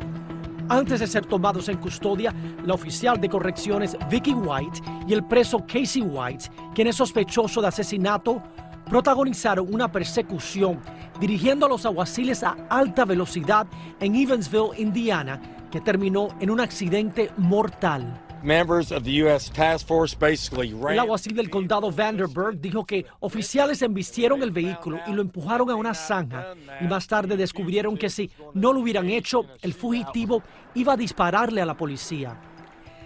Antes 0.67 0.99
de 0.99 1.07
ser 1.07 1.25
tomados 1.25 1.69
en 1.69 1.77
custodia, 1.77 2.33
la 2.65 2.73
oficial 2.73 3.17
de 3.21 3.29
correcciones 3.29 3.95
Vicky 4.09 4.33
White 4.33 4.81
y 5.07 5.13
el 5.13 5.23
preso 5.23 5.59
Casey 5.65 6.01
White, 6.01 6.49
quien 6.75 6.89
es 6.89 6.97
sospechoso 6.97 7.61
de 7.61 7.69
asesinato, 7.69 8.43
protagonizaron 8.89 9.73
una 9.73 9.89
persecución 9.89 10.81
dirigiendo 11.17 11.65
a 11.65 11.69
los 11.69 11.85
aguaciles 11.85 12.43
a 12.43 12.57
alta 12.69 13.05
velocidad 13.05 13.67
en 14.01 14.15
Evansville, 14.15 14.77
Indiana, 14.77 15.39
que 15.71 15.79
terminó 15.79 16.27
en 16.41 16.49
un 16.49 16.59
accidente 16.59 17.31
mortal. 17.37 18.26
Members 18.43 18.91
of 18.91 19.03
the 19.03 19.23
U.S. 19.23 19.49
Task 19.51 19.87
Force 19.87 20.15
basically 20.15 20.69
El 20.69 20.99
alguacil 20.99 21.35
del 21.35 21.49
condado 21.49 21.91
Vanderburg 21.91 22.59
dijo 22.59 22.85
que 22.85 23.05
oficiales 23.19 23.81
embistieron 23.81 24.43
el 24.43 24.51
vehículo 24.51 24.99
y 25.07 25.13
lo 25.13 25.21
empujaron 25.21 25.69
a 25.69 25.75
una 25.75 25.93
zanja 25.93 26.53
y 26.79 26.85
más 26.85 27.07
tarde 27.07 27.35
descubrieron 27.35 27.97
que 27.97 28.09
si 28.09 28.29
no 28.53 28.73
lo 28.73 28.81
hubieran 28.81 29.09
hecho, 29.09 29.45
el 29.61 29.73
fugitivo 29.73 30.43
iba 30.75 30.93
a 30.93 30.97
dispararle 30.97 31.61
a 31.61 31.65
la 31.65 31.75
policía. 31.75 32.39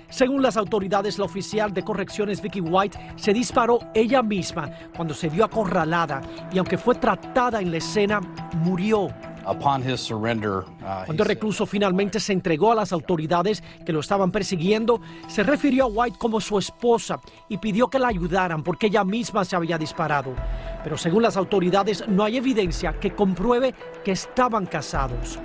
Según 0.10 0.42
las 0.42 0.58
autoridades, 0.58 1.18
la 1.18 1.26
oficial 1.26 1.74
de 1.74 1.84
correcciones 1.84 2.42
Vicky 2.42 2.60
White 2.60 3.00
se 3.16 3.34
disparó 3.34 3.80
ella 3.94 4.22
misma 4.22 4.70
cuando 4.96 5.14
se 5.14 5.30
vio 5.30 5.46
acorralada 5.46 6.22
y 6.52 6.58
aunque 6.58 6.78
fue 6.78 6.96
tratada 6.96 7.62
en 7.62 7.72
la 7.72 7.78
escena, 7.78 8.20
murió. 8.56 9.08
Upon 9.46 9.82
his 9.82 10.00
surrender, 10.00 10.64
uh, 10.82 11.06
Cuando 11.06 11.24
el 11.24 11.30
recluso 11.30 11.66
finalmente 11.66 12.20
se 12.20 12.34
entregó 12.34 12.72
a 12.72 12.76
las 12.76 12.92
autoridades 12.92 13.64
que 13.86 13.92
lo 13.92 14.00
estaban 14.00 14.32
persiguiendo, 14.32 15.02
se 15.28 15.44
refirió 15.44 15.86
a 15.86 15.88
White 15.88 16.18
como 16.20 16.40
su 16.40 16.58
esposa 16.58 17.20
y 17.50 17.58
pidió 17.58 17.88
que 17.88 18.00
la 18.00 18.10
ayudaran 18.10 18.64
porque 18.64 18.88
ella 18.88 19.04
misma 19.04 19.44
se 19.44 19.56
había 19.56 19.78
disparado. 19.78 20.36
Pero 20.84 20.98
según 20.98 21.24
las 21.24 21.38
autoridades 21.38 22.08
no 22.08 22.24
hay 22.24 22.38
evidencia 22.38 23.00
que 23.00 23.12
compruebe 23.12 23.74
que 24.04 24.12
estaban 24.12 24.66
casados. 24.66 25.40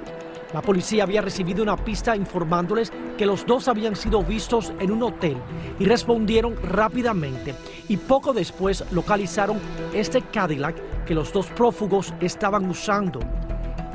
La 0.53 0.63
policía 0.63 1.03
había 1.03 1.23
recibido 1.23 1.63
una 1.63 1.77
pista 1.77 2.17
informándoles 2.17 2.93
que 3.19 3.27
los 3.27 3.45
dos 3.45 3.69
habían 3.69 3.97
sido 3.97 4.23
vistos 4.23 4.73
en 4.79 4.91
un 4.91 5.03
hotel 5.03 5.37
y 5.79 5.85
respondieron 5.85 6.57
rápidamente. 6.63 7.55
Y 7.89 7.97
poco 7.97 8.33
después 8.33 8.85
localizaron 8.93 9.59
este 9.93 10.23
Cadillac 10.23 11.05
que 11.05 11.15
los 11.15 11.33
dos 11.33 11.47
prófugos 11.49 12.15
estaban 12.21 12.69
usando. 12.71 13.21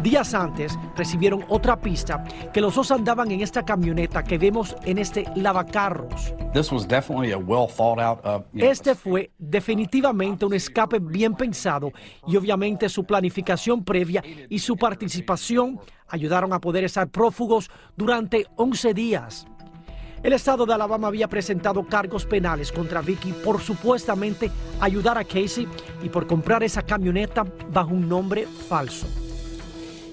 Días 0.02 0.34
antes 0.34 0.80
recibieron 0.96 1.46
otra 1.48 1.80
pista 1.80 2.24
que 2.52 2.60
los 2.60 2.74
dos 2.74 2.90
andaban 2.90 3.30
en 3.32 3.42
esta 3.42 3.64
camioneta 3.64 4.24
que 4.24 4.40
vemos 4.40 4.76
en 4.84 4.98
este 4.98 5.26
lavacarros. 5.36 6.34
Uh, 8.24 8.44
Este 8.56 8.96
fue 8.96 9.32
definitivamente 9.38 10.44
un 10.46 10.54
escape 10.54 10.98
bien 10.98 11.36
pensado 11.36 11.92
y 12.28 12.36
obviamente 12.36 12.90
su 12.90 13.04
planificación 13.04 13.84
previa 13.84 14.24
y 14.50 14.58
su 14.58 14.76
participación 14.76 15.80
ayudaron 16.08 16.52
a 16.52 16.60
poder 16.60 16.84
estar 16.84 17.08
prófugos 17.08 17.70
durante 17.96 18.48
11 18.56 18.94
días. 18.96 19.46
El 20.24 20.34
estado 20.34 20.66
de 20.66 20.74
Alabama 20.74 21.08
había 21.08 21.28
presentado 21.28 21.84
cargos 21.84 22.26
penales 22.26 22.72
contra 22.72 23.02
Vicky 23.02 23.34
por 23.34 23.62
supuestamente 23.62 24.50
ayudar 24.80 25.18
a 25.20 25.24
Casey 25.24 25.68
y 26.02 26.10
por 26.10 26.26
comprar 26.26 26.64
esa 26.64 26.82
camioneta 26.82 27.46
bajo 27.72 27.94
un 27.94 28.10
nombre 28.10 28.48
falso. 28.68 29.08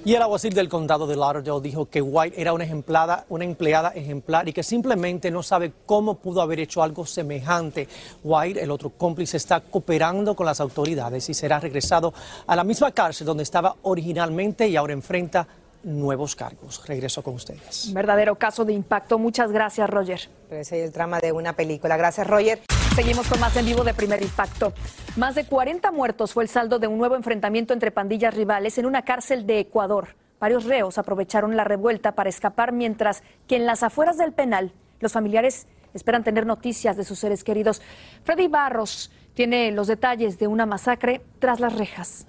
Y 0.09 0.15
el 0.15 0.23
alguacil 0.23 0.55
del 0.55 0.71
condado 0.71 1.07
de 1.07 1.17
Lauderdale 1.17 1.61
dijo 1.61 1.85
que 1.91 2.01
White 2.01 2.41
era 2.41 2.55
una, 2.55 2.65
ejemplada- 2.65 3.27
una 3.29 3.45
empleada 3.45 3.91
ejemplar 3.91 4.49
y 4.49 4.55
que 4.55 4.63
simplemente 4.63 5.31
no 5.31 5.43
sabe 5.43 5.71
cómo 5.85 6.15
pudo 6.15 6.41
haber 6.41 6.61
hecho 6.61 6.83
algo 6.83 7.05
semejante. 7.05 7.87
White, 8.25 8.63
el 8.63 8.71
otro 8.71 8.89
cómplice, 8.89 9.37
está 9.37 9.61
cooperando 9.61 10.35
con 10.35 10.47
las 10.47 10.61
autoridades 10.63 11.29
y 11.29 11.35
será 11.35 11.61
regresado 11.61 12.15
a 12.47 12.57
la 12.57 12.65
misma 12.65 12.91
cárcel 12.93 13.27
donde 13.27 13.43
estaba 13.43 13.77
originalmente 13.83 14.67
y 14.67 14.77
ahora 14.77 14.95
enfrenta 14.95 15.47
nuevos 15.83 16.35
cargos. 16.35 16.81
Regreso 16.87 17.23
con 17.23 17.35
ustedes. 17.35 17.89
Un 17.89 17.93
verdadero 17.93 18.35
caso 18.37 18.65
de 18.65 18.73
impacto. 18.73 19.19
Muchas 19.19 19.53
gracias, 19.53 19.91
Roger. 19.91 20.21
Parece 20.49 20.85
el 20.85 20.91
trama 20.91 21.21
de 21.21 21.33
una 21.33 21.53
película. 21.53 21.99
Gracias, 21.99 22.27
Roger. 22.27 22.63
Seguimos 22.99 23.29
con 23.29 23.39
más 23.39 23.57
en 23.57 23.65
vivo 23.65 23.85
de 23.85 23.95
primer 23.95 24.21
impacto. 24.23 24.73
Más 25.15 25.37
de 25.37 25.45
40 25.45 25.93
muertos 25.93 26.33
fue 26.33 26.43
el 26.43 26.49
saldo 26.49 26.81
de 26.81 26.89
un 26.89 26.99
nuevo 26.99 27.15
enfrentamiento 27.15 27.73
entre 27.73 27.93
pandillas 27.93 28.35
rivales 28.35 28.77
en 28.77 28.87
una 28.87 29.03
cárcel 29.03 29.47
de 29.47 29.61
Ecuador. 29.61 30.17
Varios 30.41 30.65
reos 30.65 30.99
aprovecharon 30.99 31.57
la 31.57 31.63
revuelta 31.63 32.17
para 32.17 32.29
escapar 32.29 32.73
mientras 32.73 33.23
que 33.47 33.55
en 33.55 33.67
las 33.67 33.85
afueras 33.85 34.19
del 34.19 34.33
penal 34.33 34.73
los 34.99 35.13
familiares 35.13 35.69
esperan 35.95 36.25
tener 36.25 36.45
noticias 36.45 36.97
de 36.97 37.05
sus 37.05 37.21
seres 37.21 37.45
queridos. 37.45 37.83
Freddy 38.25 38.49
Barros 38.49 39.13
tiene 39.33 39.71
los 39.71 39.87
detalles 39.87 40.41
de 40.41 40.49
una 40.49 40.67
masacre 40.67 41.21
tras 41.39 41.61
las 41.61 41.77
rejas. 41.77 42.27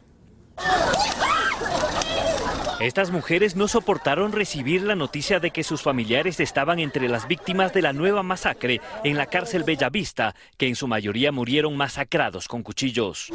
Estas 2.79 3.12
mujeres 3.12 3.57
no 3.57 3.67
soportaron 3.67 4.31
recibir 4.31 4.83
la 4.83 4.95
noticia 4.95 5.41
de 5.41 5.51
que 5.51 5.65
sus 5.65 5.81
familiares 5.81 6.39
estaban 6.39 6.79
entre 6.79 7.09
las 7.09 7.27
víctimas 7.27 7.74
de 7.74 7.81
la 7.81 7.91
nueva 7.91 8.24
masacre 8.24 8.79
en 9.03 9.17
la 9.17 9.25
cárcel 9.25 9.63
Bellavista, 9.63 10.33
que 10.57 10.69
en 10.69 10.75
su 10.75 10.88
mayoría 10.88 11.33
murieron 11.33 11.75
masacrados 11.75 12.48
con 12.48 12.63
cuchillos. 12.63 13.33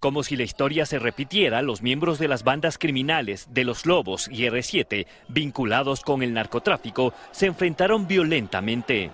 Como 0.00 0.22
si 0.22 0.36
la 0.36 0.42
historia 0.42 0.84
se 0.84 0.98
repitiera, 0.98 1.62
los 1.62 1.80
miembros 1.80 2.18
de 2.18 2.28
las 2.28 2.44
bandas 2.44 2.76
criminales 2.76 3.48
de 3.50 3.64
los 3.64 3.86
Lobos 3.86 4.28
y 4.30 4.42
R7, 4.42 5.06
vinculados 5.28 6.02
con 6.02 6.22
el 6.22 6.34
narcotráfico, 6.34 7.14
se 7.32 7.46
enfrentaron 7.46 8.06
violentamente. 8.06 9.10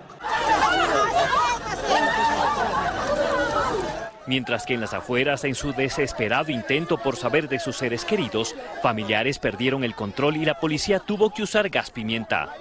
Mientras 4.27 4.65
que 4.65 4.73
en 4.73 4.81
las 4.81 4.93
afueras, 4.93 5.43
en 5.43 5.55
su 5.55 5.73
desesperado 5.73 6.51
intento 6.51 6.97
por 6.97 7.15
saber 7.15 7.47
de 7.47 7.59
sus 7.59 7.77
seres 7.77 8.05
queridos, 8.05 8.55
familiares 8.81 9.39
perdieron 9.39 9.83
el 9.83 9.95
control 9.95 10.37
y 10.37 10.45
la 10.45 10.59
policía 10.59 10.99
tuvo 10.99 11.31
que 11.31 11.43
usar 11.43 11.69
gas 11.69 11.91
pimienta. 11.91 12.53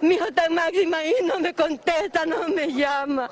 Mi 0.00 0.14
hijo 0.14 0.26
está 0.26 0.48
máxima 0.50 1.02
y 1.04 1.24
no 1.24 1.40
me 1.40 1.54
contesta, 1.54 2.26
no 2.26 2.48
me 2.48 2.72
llama. 2.72 3.30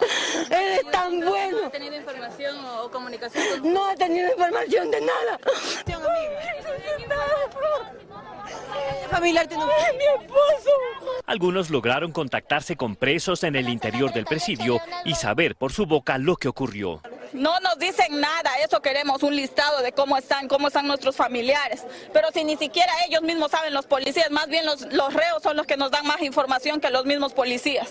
Él 0.50 0.80
es 0.80 0.90
tan 0.90 1.20
bueno. 1.20 1.58
¿Ha 1.66 1.70
tenido 1.70 1.96
información 1.96 2.56
o 2.64 2.90
comunicación 2.90 3.44
con 3.60 3.72
No 3.72 3.84
ha 3.86 3.94
tenido 3.94 4.30
información 4.30 4.90
de 4.90 5.00
nada. 5.00 5.38
familiar 9.10 9.46
tiene 9.46 9.64
un... 9.64 9.70
mi 9.70 10.24
esposo. 10.24 10.70
Algunos 11.26 11.70
lograron 11.70 12.12
contactarse 12.12 12.76
con 12.76 12.96
presos 12.96 13.44
en 13.44 13.56
el 13.56 13.68
interior 13.68 14.12
del 14.12 14.24
presidio 14.24 14.80
y 15.04 15.14
saber 15.14 15.56
por 15.56 15.72
su 15.72 15.86
boca 15.86 16.18
lo 16.18 16.36
que 16.36 16.48
ocurrió. 16.48 17.00
No 17.34 17.58
nos 17.58 17.76
dicen 17.80 18.20
nada, 18.20 18.50
eso 18.64 18.80
queremos 18.80 19.24
un 19.24 19.34
listado 19.34 19.82
de 19.82 19.90
cómo 19.90 20.16
están, 20.16 20.46
cómo 20.46 20.68
están 20.68 20.86
nuestros 20.86 21.16
familiares. 21.16 21.82
Pero 22.12 22.28
si 22.32 22.44
ni 22.44 22.56
siquiera 22.56 22.92
ellos 23.08 23.22
mismos 23.22 23.50
saben 23.50 23.74
los 23.74 23.86
policías, 23.86 24.30
más 24.30 24.46
bien 24.46 24.64
los, 24.64 24.82
los 24.92 25.12
reos 25.12 25.42
son 25.42 25.56
los 25.56 25.66
que 25.66 25.76
nos 25.76 25.90
dan 25.90 26.06
más 26.06 26.22
información 26.22 26.80
que 26.80 26.90
los 26.90 27.04
mismos 27.04 27.32
policías. 27.32 27.88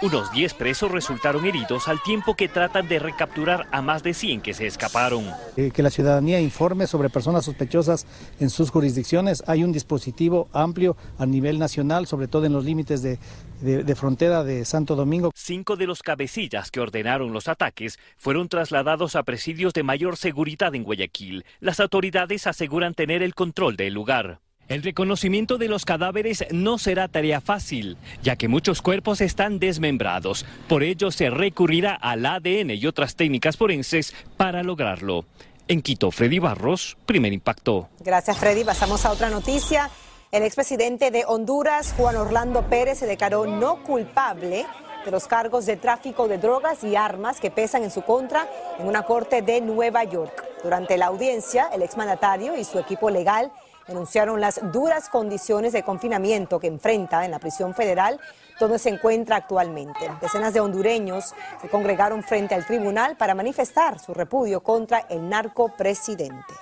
Unos 0.00 0.30
10 0.30 0.54
presos 0.54 0.92
resultaron 0.92 1.44
heridos 1.44 1.88
al 1.88 2.00
tiempo 2.00 2.36
que 2.36 2.46
tratan 2.46 2.86
de 2.86 3.00
recapturar 3.00 3.66
a 3.72 3.82
más 3.82 4.04
de 4.04 4.14
100 4.14 4.42
que 4.42 4.54
se 4.54 4.64
escaparon. 4.64 5.24
Eh, 5.56 5.72
que 5.74 5.82
la 5.82 5.90
ciudadanía 5.90 6.40
informe 6.40 6.86
sobre 6.86 7.10
personas 7.10 7.44
sospechosas 7.44 8.06
en 8.38 8.48
sus 8.48 8.70
jurisdicciones. 8.70 9.42
Hay 9.48 9.64
un 9.64 9.72
dispositivo 9.72 10.48
amplio 10.52 10.96
a 11.18 11.26
nivel 11.26 11.58
nacional, 11.58 12.06
sobre 12.06 12.28
todo 12.28 12.44
en 12.46 12.52
los 12.52 12.64
límites 12.64 13.02
de, 13.02 13.18
de- 13.60 13.82
de 13.82 13.94
frontera 13.96 14.44
de 14.44 14.64
Santo 14.64 14.94
Domingo. 14.94 15.32
Cinco 15.34 15.74
de 15.74 15.88
los 15.88 16.04
cabecillas 16.04 16.70
que 16.70 16.78
ordenaron 16.78 17.32
los 17.32 17.48
ataques 17.48 17.98
fueron 18.16 18.48
trasladados 18.48 19.16
a 19.16 19.24
presidios 19.24 19.72
de 19.72 19.82
mayor 19.82 20.16
seguridad 20.16 20.76
en 20.76 20.84
Guayaquil. 20.84 21.44
Las 21.58 21.80
autoridades 21.80 22.46
aseguran 22.46 22.94
tener 22.94 23.24
el 23.24 23.34
control 23.34 23.76
del 23.76 23.94
lugar. 23.94 24.38
El 24.68 24.82
reconocimiento 24.82 25.56
de 25.56 25.66
los 25.66 25.86
cadáveres 25.86 26.44
no 26.50 26.76
será 26.76 27.08
tarea 27.08 27.40
fácil, 27.40 27.96
ya 28.22 28.36
que 28.36 28.48
muchos 28.48 28.82
cuerpos 28.82 29.22
están 29.22 29.58
desmembrados. 29.58 30.44
Por 30.68 30.82
ello 30.82 31.10
se 31.10 31.30
recurrirá 31.30 31.94
al 31.94 32.26
ADN 32.26 32.72
y 32.72 32.86
otras 32.86 33.16
técnicas 33.16 33.56
forenses 33.56 34.14
para 34.36 34.62
lograrlo. 34.62 35.24
En 35.68 35.80
Quito, 35.80 36.10
Freddy 36.10 36.38
Barros, 36.38 36.98
primer 37.06 37.32
impacto. 37.32 37.88
Gracias, 38.00 38.36
Freddy. 38.36 38.62
Pasamos 38.62 39.06
a 39.06 39.12
otra 39.12 39.30
noticia. 39.30 39.88
El 40.32 40.42
expresidente 40.42 41.10
de 41.10 41.24
Honduras, 41.26 41.94
Juan 41.96 42.16
Orlando 42.16 42.68
Pérez, 42.68 42.98
se 42.98 43.06
declaró 43.06 43.46
no 43.46 43.82
culpable 43.82 44.66
de 45.02 45.10
los 45.10 45.26
cargos 45.26 45.64
de 45.64 45.76
tráfico 45.78 46.28
de 46.28 46.36
drogas 46.36 46.84
y 46.84 46.94
armas 46.94 47.40
que 47.40 47.50
pesan 47.50 47.84
en 47.84 47.90
su 47.90 48.02
contra 48.02 48.46
en 48.78 48.86
una 48.86 49.04
corte 49.04 49.40
de 49.40 49.62
Nueva 49.62 50.04
York. 50.04 50.44
Durante 50.62 50.98
la 50.98 51.06
audiencia, 51.06 51.70
el 51.72 51.80
exmandatario 51.80 52.54
y 52.54 52.64
su 52.64 52.78
equipo 52.78 53.08
legal 53.08 53.50
denunciaron 53.88 54.40
las 54.40 54.60
duras 54.70 55.08
condiciones 55.08 55.72
de 55.72 55.82
confinamiento 55.82 56.60
que 56.60 56.68
enfrenta 56.68 57.24
en 57.24 57.30
la 57.30 57.38
prisión 57.38 57.74
federal 57.74 58.20
donde 58.60 58.78
se 58.78 58.90
encuentra 58.90 59.36
actualmente. 59.36 60.10
Decenas 60.20 60.52
de 60.52 60.60
hondureños 60.60 61.34
se 61.60 61.68
congregaron 61.68 62.22
frente 62.22 62.54
al 62.54 62.66
tribunal 62.66 63.16
para 63.16 63.34
manifestar 63.34 63.98
su 63.98 64.14
repudio 64.14 64.60
contra 64.60 65.00
el 65.08 65.28
narcopresidente. 65.28 66.54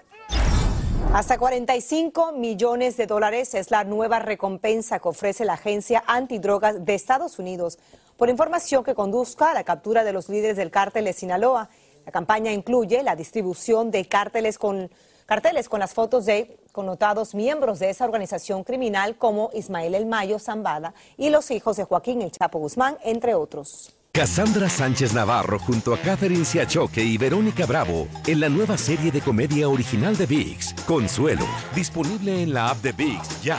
Hasta 1.12 1.38
45 1.38 2.32
millones 2.32 2.96
de 2.96 3.06
dólares 3.06 3.54
es 3.54 3.70
la 3.70 3.84
nueva 3.84 4.18
recompensa 4.18 4.98
que 4.98 5.08
ofrece 5.08 5.44
la 5.44 5.54
Agencia 5.54 6.04
Antidrogas 6.06 6.84
de 6.84 6.94
Estados 6.94 7.38
Unidos 7.38 7.78
por 8.16 8.28
información 8.28 8.84
que 8.84 8.94
conduzca 8.94 9.50
a 9.50 9.54
la 9.54 9.64
captura 9.64 10.04
de 10.04 10.12
los 10.12 10.28
líderes 10.28 10.56
del 10.56 10.70
cártel 10.70 11.06
de 11.06 11.12
Sinaloa. 11.12 11.70
La 12.04 12.12
campaña 12.12 12.52
incluye 12.52 13.02
la 13.02 13.16
distribución 13.16 13.90
de 13.90 14.04
cárteles 14.06 14.58
con 14.58 14.90
carteles 15.26 15.68
con 15.68 15.80
las 15.80 15.92
fotos 15.92 16.24
de 16.24 16.58
connotados 16.72 17.34
miembros 17.34 17.78
de 17.78 17.90
esa 17.90 18.04
organización 18.04 18.64
criminal 18.64 19.16
como 19.16 19.50
Ismael 19.52 19.94
El 19.94 20.06
Mayo 20.06 20.38
Zambada 20.38 20.94
y 21.16 21.30
los 21.30 21.50
hijos 21.50 21.76
de 21.76 21.84
Joaquín 21.84 22.22
El 22.22 22.30
Chapo 22.30 22.58
Guzmán, 22.58 22.96
entre 23.02 23.34
otros. 23.34 23.92
Cassandra 24.12 24.70
Sánchez 24.70 25.12
Navarro 25.12 25.58
junto 25.58 25.92
a 25.92 25.98
Catherine 25.98 26.46
Siachoque 26.46 27.02
y 27.02 27.18
Verónica 27.18 27.66
Bravo 27.66 28.08
en 28.26 28.40
la 28.40 28.48
nueva 28.48 28.78
serie 28.78 29.10
de 29.10 29.20
comedia 29.20 29.68
original 29.68 30.16
de 30.16 30.24
VIX, 30.24 30.72
Consuelo, 30.86 31.44
disponible 31.74 32.42
en 32.42 32.54
la 32.54 32.70
app 32.70 32.78
de 32.78 32.92
VIX 32.92 33.42
ya. 33.42 33.58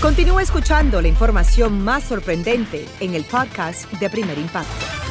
Continúa 0.00 0.42
escuchando 0.42 1.00
la 1.00 1.06
información 1.06 1.80
más 1.84 2.02
sorprendente 2.02 2.84
en 2.98 3.14
el 3.14 3.24
podcast 3.24 3.88
de 3.92 4.10
Primer 4.10 4.36
Impacto. 4.36 5.01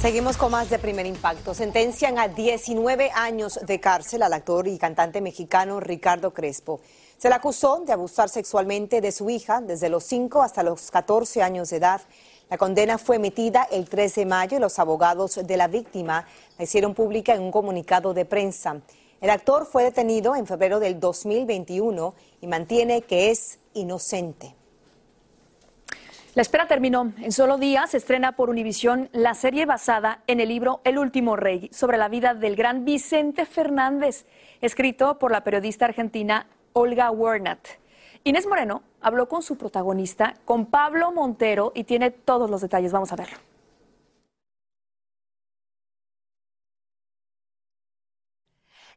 Seguimos 0.00 0.36
con 0.36 0.52
más 0.52 0.68
de 0.68 0.78
primer 0.78 1.06
impacto. 1.06 1.54
Sentencian 1.54 2.18
a 2.18 2.28
19 2.28 3.10
años 3.14 3.58
de 3.62 3.80
cárcel 3.80 4.22
al 4.22 4.34
actor 4.34 4.68
y 4.68 4.76
cantante 4.76 5.22
mexicano 5.22 5.80
Ricardo 5.80 6.34
Crespo. 6.34 6.80
Se 7.16 7.30
le 7.30 7.34
acusó 7.34 7.78
de 7.84 7.94
abusar 7.94 8.28
sexualmente 8.28 9.00
de 9.00 9.10
su 9.10 9.30
hija 9.30 9.62
desde 9.62 9.88
los 9.88 10.04
5 10.04 10.42
hasta 10.42 10.62
los 10.62 10.90
14 10.90 11.42
años 11.42 11.70
de 11.70 11.78
edad. 11.78 12.02
La 12.50 12.58
condena 12.58 12.98
fue 12.98 13.16
emitida 13.16 13.66
el 13.70 13.88
3 13.88 14.14
de 14.16 14.26
mayo 14.26 14.58
y 14.58 14.60
los 14.60 14.78
abogados 14.78 15.40
de 15.42 15.56
la 15.56 15.66
víctima 15.66 16.26
la 16.58 16.64
hicieron 16.64 16.94
pública 16.94 17.34
en 17.34 17.40
un 17.40 17.50
comunicado 17.50 18.12
de 18.12 18.26
prensa. 18.26 18.82
El 19.22 19.30
actor 19.30 19.64
fue 19.64 19.84
detenido 19.84 20.36
en 20.36 20.46
febrero 20.46 20.78
del 20.78 21.00
2021 21.00 22.14
y 22.42 22.46
mantiene 22.46 23.00
que 23.00 23.30
es 23.30 23.58
inocente. 23.72 24.55
La 26.36 26.42
espera 26.42 26.68
terminó. 26.68 27.14
En 27.22 27.32
solo 27.32 27.56
días 27.56 27.92
se 27.92 27.96
estrena 27.96 28.32
por 28.32 28.50
Univisión 28.50 29.08
la 29.12 29.32
serie 29.32 29.64
basada 29.64 30.20
en 30.26 30.38
el 30.38 30.50
libro 30.50 30.82
El 30.84 30.98
último 30.98 31.34
rey 31.34 31.70
sobre 31.72 31.96
la 31.96 32.10
vida 32.10 32.34
del 32.34 32.56
gran 32.56 32.84
Vicente 32.84 33.46
Fernández, 33.46 34.26
escrito 34.60 35.18
por 35.18 35.32
la 35.32 35.44
periodista 35.44 35.86
argentina 35.86 36.46
Olga 36.74 37.10
Wernat. 37.10 37.66
Inés 38.22 38.46
Moreno 38.46 38.82
habló 39.00 39.30
con 39.30 39.40
su 39.40 39.56
protagonista, 39.56 40.34
con 40.44 40.66
Pablo 40.66 41.10
Montero, 41.10 41.72
y 41.74 41.84
tiene 41.84 42.10
todos 42.10 42.50
los 42.50 42.60
detalles. 42.60 42.92
Vamos 42.92 43.10
a 43.12 43.16
verlo. 43.16 43.38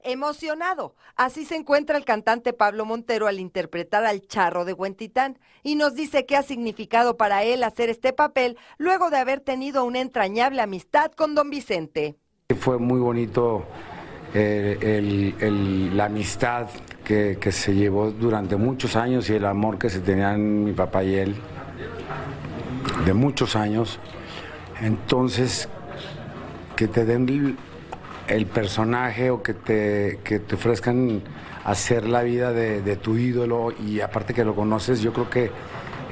Emocionado, 0.02 0.96
así 1.18 1.44
se 1.44 1.58
encuentra 1.58 1.98
el 1.98 2.06
cantante 2.06 2.54
Pablo 2.54 2.86
Montero 2.86 3.28
al 3.28 3.38
interpretar 3.38 4.06
al 4.06 4.22
charro 4.22 4.64
de 4.64 4.72
Huentitán 4.72 5.38
y 5.62 5.76
nos 5.76 5.94
dice 5.94 6.26
qué 6.26 6.38
ha 6.38 6.44
significado 6.44 7.18
para 7.18 7.44
él 7.44 7.64
hacer 7.64 7.90
este 7.90 8.14
papel 8.14 8.58
luego 8.78 9.10
de 9.10 9.18
haber 9.18 9.42
tenido 9.42 9.84
una 9.84 10.00
entrañable 10.00 10.62
amistad 10.62 11.12
con 11.12 11.36
don 11.36 11.50
Vicente. 11.50 12.16
Fue 12.58 12.78
muy 12.78 13.02
bonito 13.02 13.66
eh, 14.34 15.34
la 15.94 16.06
amistad 16.06 16.68
que, 17.04 17.38
que, 17.40 17.52
se 17.52 17.76
llevó 17.76 18.12
durante 18.12 18.56
muchos 18.56 18.96
años 18.96 19.30
y 19.30 19.34
el 19.34 19.46
amor 19.46 19.78
que 19.78 19.90
se 19.90 20.00
tenían 20.00 20.64
mi 20.64 20.72
papá 20.72 21.04
y 21.04 21.16
él 21.16 21.36
de 23.06 23.14
muchos 23.14 23.58
años. 23.58 24.00
Entonces, 24.82 25.68
que 26.78 26.88
te 26.88 27.04
den 27.04 27.58
el 28.30 28.46
personaje 28.46 29.32
o 29.32 29.42
que 29.42 29.54
te, 29.54 30.20
que 30.24 30.40
te 30.40 30.56
ofrezcan 30.56 31.24
hacer 31.66 32.08
la 32.08 32.24
vida 32.24 32.54
de, 32.54 32.96
tu 32.96 33.18
ídolo 33.18 33.72
y 33.72 34.02
aparte 34.02 34.34
que 34.34 34.46
lo 34.46 34.56
conoces, 34.56 35.02
yo 35.02 35.12
creo 35.14 35.30
que 35.30 35.52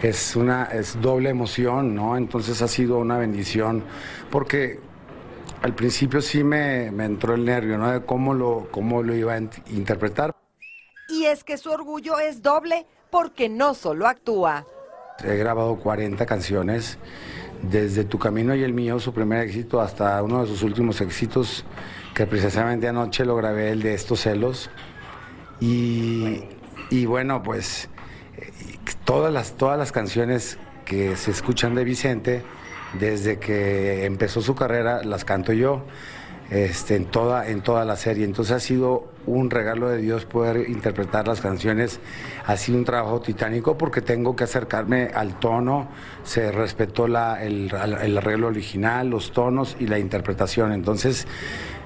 es 0.02 0.36
una 0.36 0.66
es 0.66 1.00
doble 1.02 1.30
emoción, 1.30 1.96
¿no? 1.96 2.18
Entonces 2.18 2.62
ha 2.62 2.68
sido 2.68 2.98
una 2.98 3.18
bendición 3.18 3.84
porque 4.30 4.80
al 5.62 5.74
principio 5.74 6.22
sí 6.22 6.44
me, 6.44 6.92
me 6.92 7.06
entró 7.06 7.36
el 7.36 7.46
nervio, 7.46 7.78
¿no? 7.78 7.92
De 7.92 8.02
cómo 8.02 8.34
lo, 8.34 8.68
cómo 8.72 9.02
lo 9.04 9.16
iba 9.16 9.34
a 9.34 9.38
interpretar. 9.38 10.36
Y 11.10 11.26
es 11.26 11.44
que 11.44 11.58
su 11.58 11.72
orgullo 11.72 12.20
es 12.20 12.42
doble 12.42 12.86
porque 13.10 13.48
no 13.48 13.74
solo 13.74 14.08
actúa. 14.08 14.66
He 15.24 15.36
grabado 15.38 15.78
40 15.78 16.26
canciones, 16.26 17.00
desde 17.62 18.04
Tu 18.04 18.20
Camino 18.20 18.56
y 18.56 18.64
el 18.64 18.74
Mío, 18.74 19.00
su 19.00 19.14
primer 19.14 19.42
éxito, 19.46 19.82
hasta 19.82 20.22
uno 20.24 20.42
de 20.42 20.48
sus 20.48 20.64
últimos 20.64 21.02
éxitos, 21.02 21.66
que 22.14 22.26
precisamente 22.26 22.88
anoche 22.88 23.26
lo 23.26 23.36
grabé, 23.36 23.72
el 23.72 23.82
de 23.82 23.94
estos 23.94 24.22
celos. 24.22 24.70
Y, 25.60 26.46
bueno, 27.06 27.44
pues 27.44 27.90
todas 29.06 29.34
las, 29.34 29.54
todas 29.54 29.78
las 29.78 29.92
canciones 29.92 30.58
que 30.86 31.16
se 31.16 31.32
escuchan 31.32 31.76
de 31.76 31.84
Vicente, 31.84 32.44
desde 33.00 33.40
que 33.40 34.06
empezó 34.06 34.42
su 34.42 34.56
carrera, 34.56 35.04
las 35.04 35.26
canto 35.26 35.54
yo. 35.54 35.84
Este, 36.50 36.96
en, 36.96 37.06
toda, 37.06 37.50
en 37.50 37.62
toda 37.62 37.84
la 37.84 37.98
serie. 37.98 38.24
Entonces 38.24 38.56
ha 38.56 38.60
sido 38.62 39.12
un 39.26 39.50
regalo 39.50 39.90
de 39.90 39.98
Dios 39.98 40.24
poder 40.24 40.70
interpretar 40.70 41.28
las 41.28 41.42
canciones. 41.42 42.00
Ha 42.46 42.56
sido 42.56 42.78
un 42.78 42.86
trabajo 42.86 43.20
titánico 43.20 43.78
porque 43.78 44.02
tengo 44.02 44.36
que 44.36 44.46
acercarme 44.46 45.12
al 45.14 45.40
tono, 45.40 45.90
se 46.24 46.52
respetó 46.52 47.10
la, 47.10 47.44
el, 47.44 47.70
el 48.02 48.18
arreglo 48.18 48.48
original, 48.48 49.10
los 49.10 49.34
tonos 49.34 49.76
y 49.80 49.88
la 49.88 50.00
interpretación. 50.00 50.72
Entonces 50.72 51.28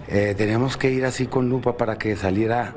eh, 0.07 0.35
teníamos 0.37 0.77
que 0.77 0.91
ir 0.91 1.05
así 1.05 1.25
con 1.25 1.49
lupa 1.49 1.77
para 1.77 1.97
que 1.97 2.15
saliera 2.15 2.75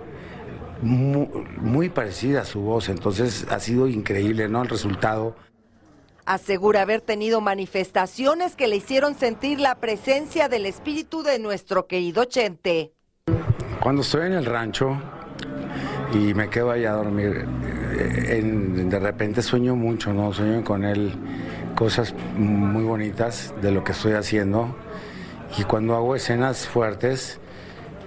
muy, 0.82 1.88
parecida 1.88 2.42
a 2.42 2.44
su 2.44 2.60
voz. 2.60 2.88
Entonces 2.88 3.46
ha 3.50 3.60
sido 3.60 3.88
increíble, 3.88 4.48
¿no? 4.48 4.62
El 4.62 4.68
resultado. 4.68 5.36
Asegura 6.26 6.82
haber 6.82 7.02
tenido 7.02 7.42
manifestaciones 7.42 8.56
que 8.56 8.66
le 8.66 8.76
hicieron 8.76 9.14
sentir 9.14 9.60
la 9.60 9.74
presencia 9.74 10.48
del 10.48 10.64
espíritu 10.64 11.22
de 11.22 11.38
nuestro 11.38 11.86
querido 11.86 12.24
Chente. 12.24 12.92
Cuando 13.80 14.00
estoy 14.00 14.26
en 14.26 14.32
el 14.32 14.46
rancho 14.46 14.96
y 16.14 16.32
me 16.32 16.48
quedo 16.48 16.70
allá 16.70 16.92
a 16.92 16.96
dormir, 16.96 17.46
eh, 17.98 18.42
de 18.42 18.98
repente 18.98 19.42
sueño 19.42 19.76
mucho, 19.76 20.14
¿no? 20.14 20.32
Sueño 20.32 20.64
con 20.64 20.84
él 20.84 21.12
cosas 21.74 22.14
muy 22.36 22.84
bonitas 22.84 23.52
de 23.60 23.70
lo 23.70 23.84
que 23.84 23.92
estoy 23.92 24.12
haciendo 24.12 24.74
y 25.58 25.64
cuando 25.64 25.94
hago 25.94 26.16
escenas 26.16 26.66
fuertes, 26.66 27.38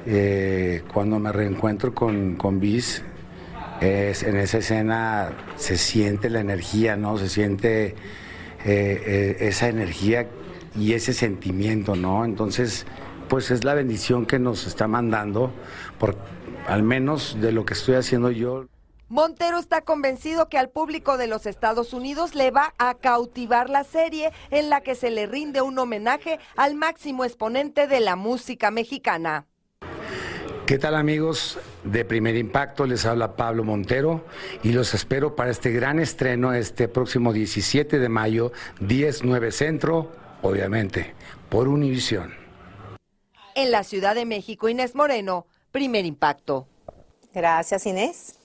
eh, 0.07 0.83
cuando 0.91 1.19
me 1.19 1.31
reencuentro 1.31 1.93
con, 1.93 2.35
con 2.35 2.59
en 3.81 4.37
esa 4.37 4.57
escena 4.59 5.31
se 5.55 5.77
siente 5.77 6.29
la 6.29 6.39
energía, 6.39 6.95
¿no? 6.95 7.17
Se 7.17 7.29
siente 7.29 7.87
eh, 7.87 7.95
eh, 8.65 9.37
esa 9.41 9.69
energía 9.69 10.27
y 10.75 10.93
ese 10.93 11.13
sentimiento, 11.13 11.95
¿no? 11.95 12.25
Entonces, 12.25 12.85
pues 13.29 13.51
es 13.51 13.63
la 13.63 13.73
bendición 13.73 14.25
que 14.25 14.39
nos 14.39 14.67
está 14.67 14.87
mandando, 14.87 15.51
por, 15.99 16.15
al 16.67 16.83
menos 16.83 17.37
de 17.39 17.51
lo 17.51 17.65
que 17.65 17.73
estoy 17.73 17.95
haciendo 17.95 18.31
yo. 18.31 18.65
Montero 19.09 19.57
está 19.57 19.81
convencido 19.81 20.49
que 20.49 20.57
al 20.57 20.69
público 20.69 21.17
de 21.17 21.27
los 21.27 21.45
Estados 21.45 21.93
Unidos 21.93 22.35
le 22.35 22.51
va 22.51 22.73
a 22.77 22.95
cautivar 22.95 23.69
la 23.69 23.85
serie 23.85 24.31
en 24.51 24.69
la 24.69 24.81
que 24.81 24.95
se 24.95 25.11
le 25.11 25.27
rinde 25.27 25.61
un 25.61 25.79
homenaje 25.79 26.39
al 26.57 26.75
máximo 26.75 27.23
exponente 27.23 27.87
de 27.87 28.01
la 28.01 28.17
música 28.17 28.69
mexicana. 28.69 29.45
¿Qué 30.65 30.77
tal 30.77 30.95
amigos 30.95 31.57
de 31.91 32.05
Primer 32.05 32.35
Impacto? 32.35 32.85
Les 32.85 33.05
habla 33.05 33.35
Pablo 33.35 33.63
Montero 33.63 34.25
y 34.63 34.71
los 34.71 34.93
espero 34.93 35.35
para 35.35 35.51
este 35.51 35.71
gran 35.71 35.99
estreno 35.99 36.53
este 36.53 36.87
próximo 36.87 37.33
17 37.33 37.99
de 37.99 38.09
mayo, 38.09 38.51
10-9 38.81 39.51
Centro, 39.51 40.11
obviamente, 40.41 41.13
por 41.49 41.67
Univisión. 41.67 42.33
En 43.55 43.71
la 43.71 43.83
Ciudad 43.83 44.15
de 44.15 44.25
México, 44.25 44.69
Inés 44.69 44.95
Moreno, 44.95 45.47
Primer 45.71 46.05
Impacto. 46.05 46.67
Gracias 47.33 47.85
Inés. 47.85 48.35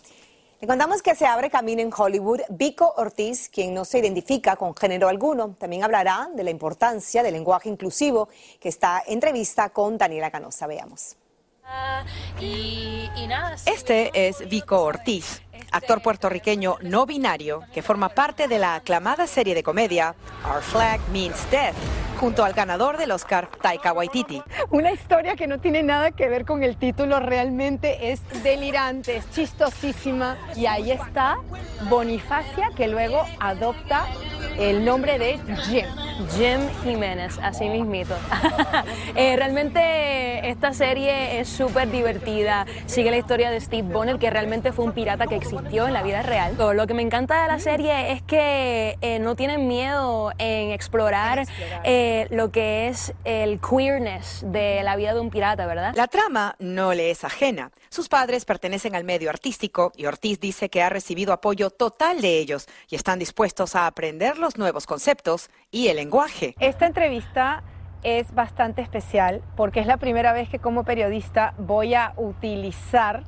Le 0.61 0.69
contamos 0.69 1.03
que 1.03 1.17
se 1.17 1.27
abre 1.27 1.51
camino 1.51 1.83
en 1.83 1.91
Hollywood 1.93 2.43
Vico 2.51 2.95
Ortiz, 2.97 3.49
quien 3.49 3.75
no 3.75 3.85
se 3.85 3.99
identifica 3.99 4.55
con 4.55 4.77
género 4.77 5.09
alguno. 5.09 5.57
También 5.59 5.83
hablará 5.83 6.31
de 6.37 6.45
la 6.45 6.51
importancia 6.51 7.25
del 7.25 7.35
lenguaje 7.35 7.69
inclusivo, 7.69 8.29
que 8.61 8.69
está 8.69 9.03
entrevista 9.05 9.71
con 9.71 9.99
Daniela 9.99 10.31
Canosa. 10.31 10.69
Veamos. 10.69 11.17
Este 13.67 14.29
es 14.29 14.49
Vico 14.49 14.83
Ortiz, 14.83 15.43
actor 15.71 16.03
puertorriqueño 16.03 16.77
no 16.83 17.07
binario 17.07 17.63
que 17.73 17.83
forma 17.83 18.09
parte 18.09 18.49
de 18.49 18.59
la 18.59 18.75
aclamada 18.77 19.27
serie 19.27 19.55
de 19.55 19.63
comedia 19.63 20.15
Our 20.45 20.63
Flag 20.63 21.01
Means 21.13 21.51
Death 21.51 21.77
junto 22.23 22.45
al 22.45 22.53
ganador 22.53 22.99
del 22.99 23.11
Oscar, 23.11 23.49
Taika 23.61 23.93
Waititi. 23.93 24.41
Una 24.71 24.93
historia 24.93 25.35
que 25.35 25.49
no 25.49 25.59
tiene 25.59 25.83
nada 25.83 26.13
que 26.13 26.29
ver 26.29 26.45
con 26.45 26.63
el 26.63 26.77
título, 26.77 27.19
realmente 27.19 28.13
es 28.13 28.23
delirante, 28.45 29.17
es 29.17 29.29
chistosísima. 29.33 30.37
Y 30.55 30.67
ahí 30.67 30.93
está 30.93 31.39
Bonifacia, 31.91 32.71
que 32.77 32.87
luego 32.87 33.25
adopta 33.41 34.07
el 34.57 34.85
nombre 34.85 35.19
de 35.19 35.41
Jim. 35.65 35.87
Jim 36.37 36.61
Jiménez, 36.85 37.39
así 37.43 37.69
mismito. 37.69 38.15
Eh, 39.15 39.37
realmente 39.37 40.49
esta 40.49 40.73
serie 40.73 41.41
es 41.41 41.49
súper 41.49 41.91
divertida. 41.91 42.67
Sigue 42.87 43.11
la 43.11 43.19
historia 43.19 43.51
de 43.51 43.61
Steve 43.61 43.87
Bonner, 43.87 44.19
que 44.19 44.31
realmente 44.31 44.73
fue 44.73 44.87
un 44.87 44.93
pirata 44.93 45.27
que 45.27 45.37
existió 45.37 45.87
en 45.87 45.93
la 45.93 46.03
vida 46.03 46.23
real. 46.23 46.57
Lo 46.75 46.87
que 46.87 46.95
me 46.95 47.03
encanta 47.03 47.43
de 47.43 47.49
la 47.49 47.59
serie 47.59 48.13
es 48.13 48.23
que 48.23 48.97
eh, 49.03 49.19
no 49.19 49.37
tienen 49.37 49.69
miedo 49.69 50.33
en 50.39 50.71
explorar 50.71 51.45
eh, 51.85 52.12
lo 52.31 52.51
que 52.51 52.89
es 52.89 53.15
el 53.25 53.61
queerness 53.61 54.45
de 54.47 54.83
la 54.83 54.97
vida 54.97 55.15
de 55.15 55.21
un 55.21 55.31
pirata, 55.31 55.67
¿verdad? 55.67 55.95
La 55.97 56.09
trama 56.09 56.57
no 56.59 56.95
le 56.95 57.11
es 57.11 57.25
ajena. 57.25 57.71
Sus 57.91 58.09
padres 58.09 58.45
pertenecen 58.45 58.95
al 58.95 59.05
medio 59.05 59.31
artístico 59.31 59.93
y 59.97 60.07
Ortiz 60.07 60.41
dice 60.41 60.69
que 60.69 60.83
ha 60.83 60.89
recibido 60.89 61.33
apoyo 61.33 61.71
total 61.71 62.21
de 62.21 62.39
ellos 62.39 62.67
y 62.89 62.97
están 62.97 63.19
dispuestos 63.19 63.75
a 63.77 63.87
aprender 63.87 64.39
los 64.39 64.59
nuevos 64.59 64.87
conceptos 64.87 65.51
y 65.71 65.89
el 65.89 65.97
lenguaje. 65.97 66.55
Esta 66.59 66.87
entrevista 66.87 67.63
es 68.03 68.35
bastante 68.35 68.83
especial 68.83 69.43
porque 69.57 69.81
es 69.81 69.87
la 69.87 69.97
primera 69.97 70.33
vez 70.33 70.49
que 70.49 70.59
como 70.59 70.85
periodista 70.85 71.55
voy 71.59 71.95
a 71.95 72.15
utilizar 72.17 73.25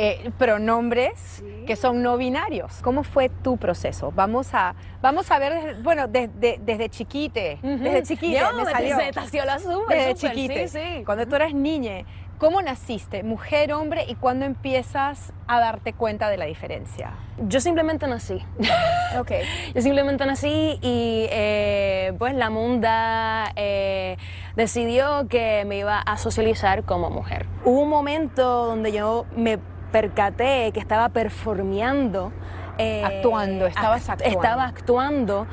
eh, 0.00 0.30
pronombres 0.38 1.42
que 1.66 1.74
son 1.74 2.02
no 2.02 2.16
binarios. 2.16 2.80
¿Cómo 2.82 3.02
fue 3.02 3.28
tu 3.28 3.56
proceso? 3.56 4.12
Vamos 4.14 4.54
a, 4.54 4.76
vamos 5.02 5.28
a 5.30 5.40
ver, 5.40 5.82
bueno, 5.82 6.06
desde, 6.06 6.60
desde 6.62 6.88
chiquite, 6.88 7.58
desde 7.60 8.02
chiquite 8.04 8.40
me 8.56 8.64
salió. 8.64 8.96
Desde, 8.96 10.14
chiquite. 10.14 10.68
Sí, 10.68 10.78
sí. 10.78 11.04
Cuando 11.04 11.26
tú 11.26 11.34
eras 11.34 11.52
niña, 11.52 12.04
¿Cómo 12.38 12.62
naciste, 12.62 13.24
mujer, 13.24 13.72
hombre, 13.72 14.04
y 14.08 14.14
cuándo 14.14 14.44
empiezas 14.44 15.32
a 15.48 15.58
darte 15.58 15.92
cuenta 15.92 16.30
de 16.30 16.36
la 16.36 16.44
diferencia? 16.44 17.14
Yo 17.48 17.60
simplemente 17.60 18.06
nací. 18.06 18.40
Ok. 19.18 19.32
Yo 19.74 19.80
simplemente 19.80 20.26
nací 20.26 20.78
y 20.82 21.26
eh, 21.30 22.12
pues 22.18 22.34
la 22.34 22.50
munda 22.50 23.52
eh, 23.56 24.18
decidió 24.54 25.26
que 25.28 25.64
me 25.66 25.78
iba 25.78 25.98
a 25.98 26.18
socializar 26.18 26.84
como 26.84 27.08
mujer. 27.08 27.46
Hubo 27.64 27.80
un 27.80 27.88
momento 27.88 28.66
donde 28.66 28.92
yo 28.92 29.24
me 29.34 29.58
percaté 29.92 30.70
que 30.72 30.80
estaba 30.80 31.08
performeando. 31.10 32.32
Eh, 32.78 33.02
actuando, 33.04 33.66
estabas 33.66 34.08
actuando. 34.08 34.38
Estaba 34.38 34.64
actuando 34.66 35.46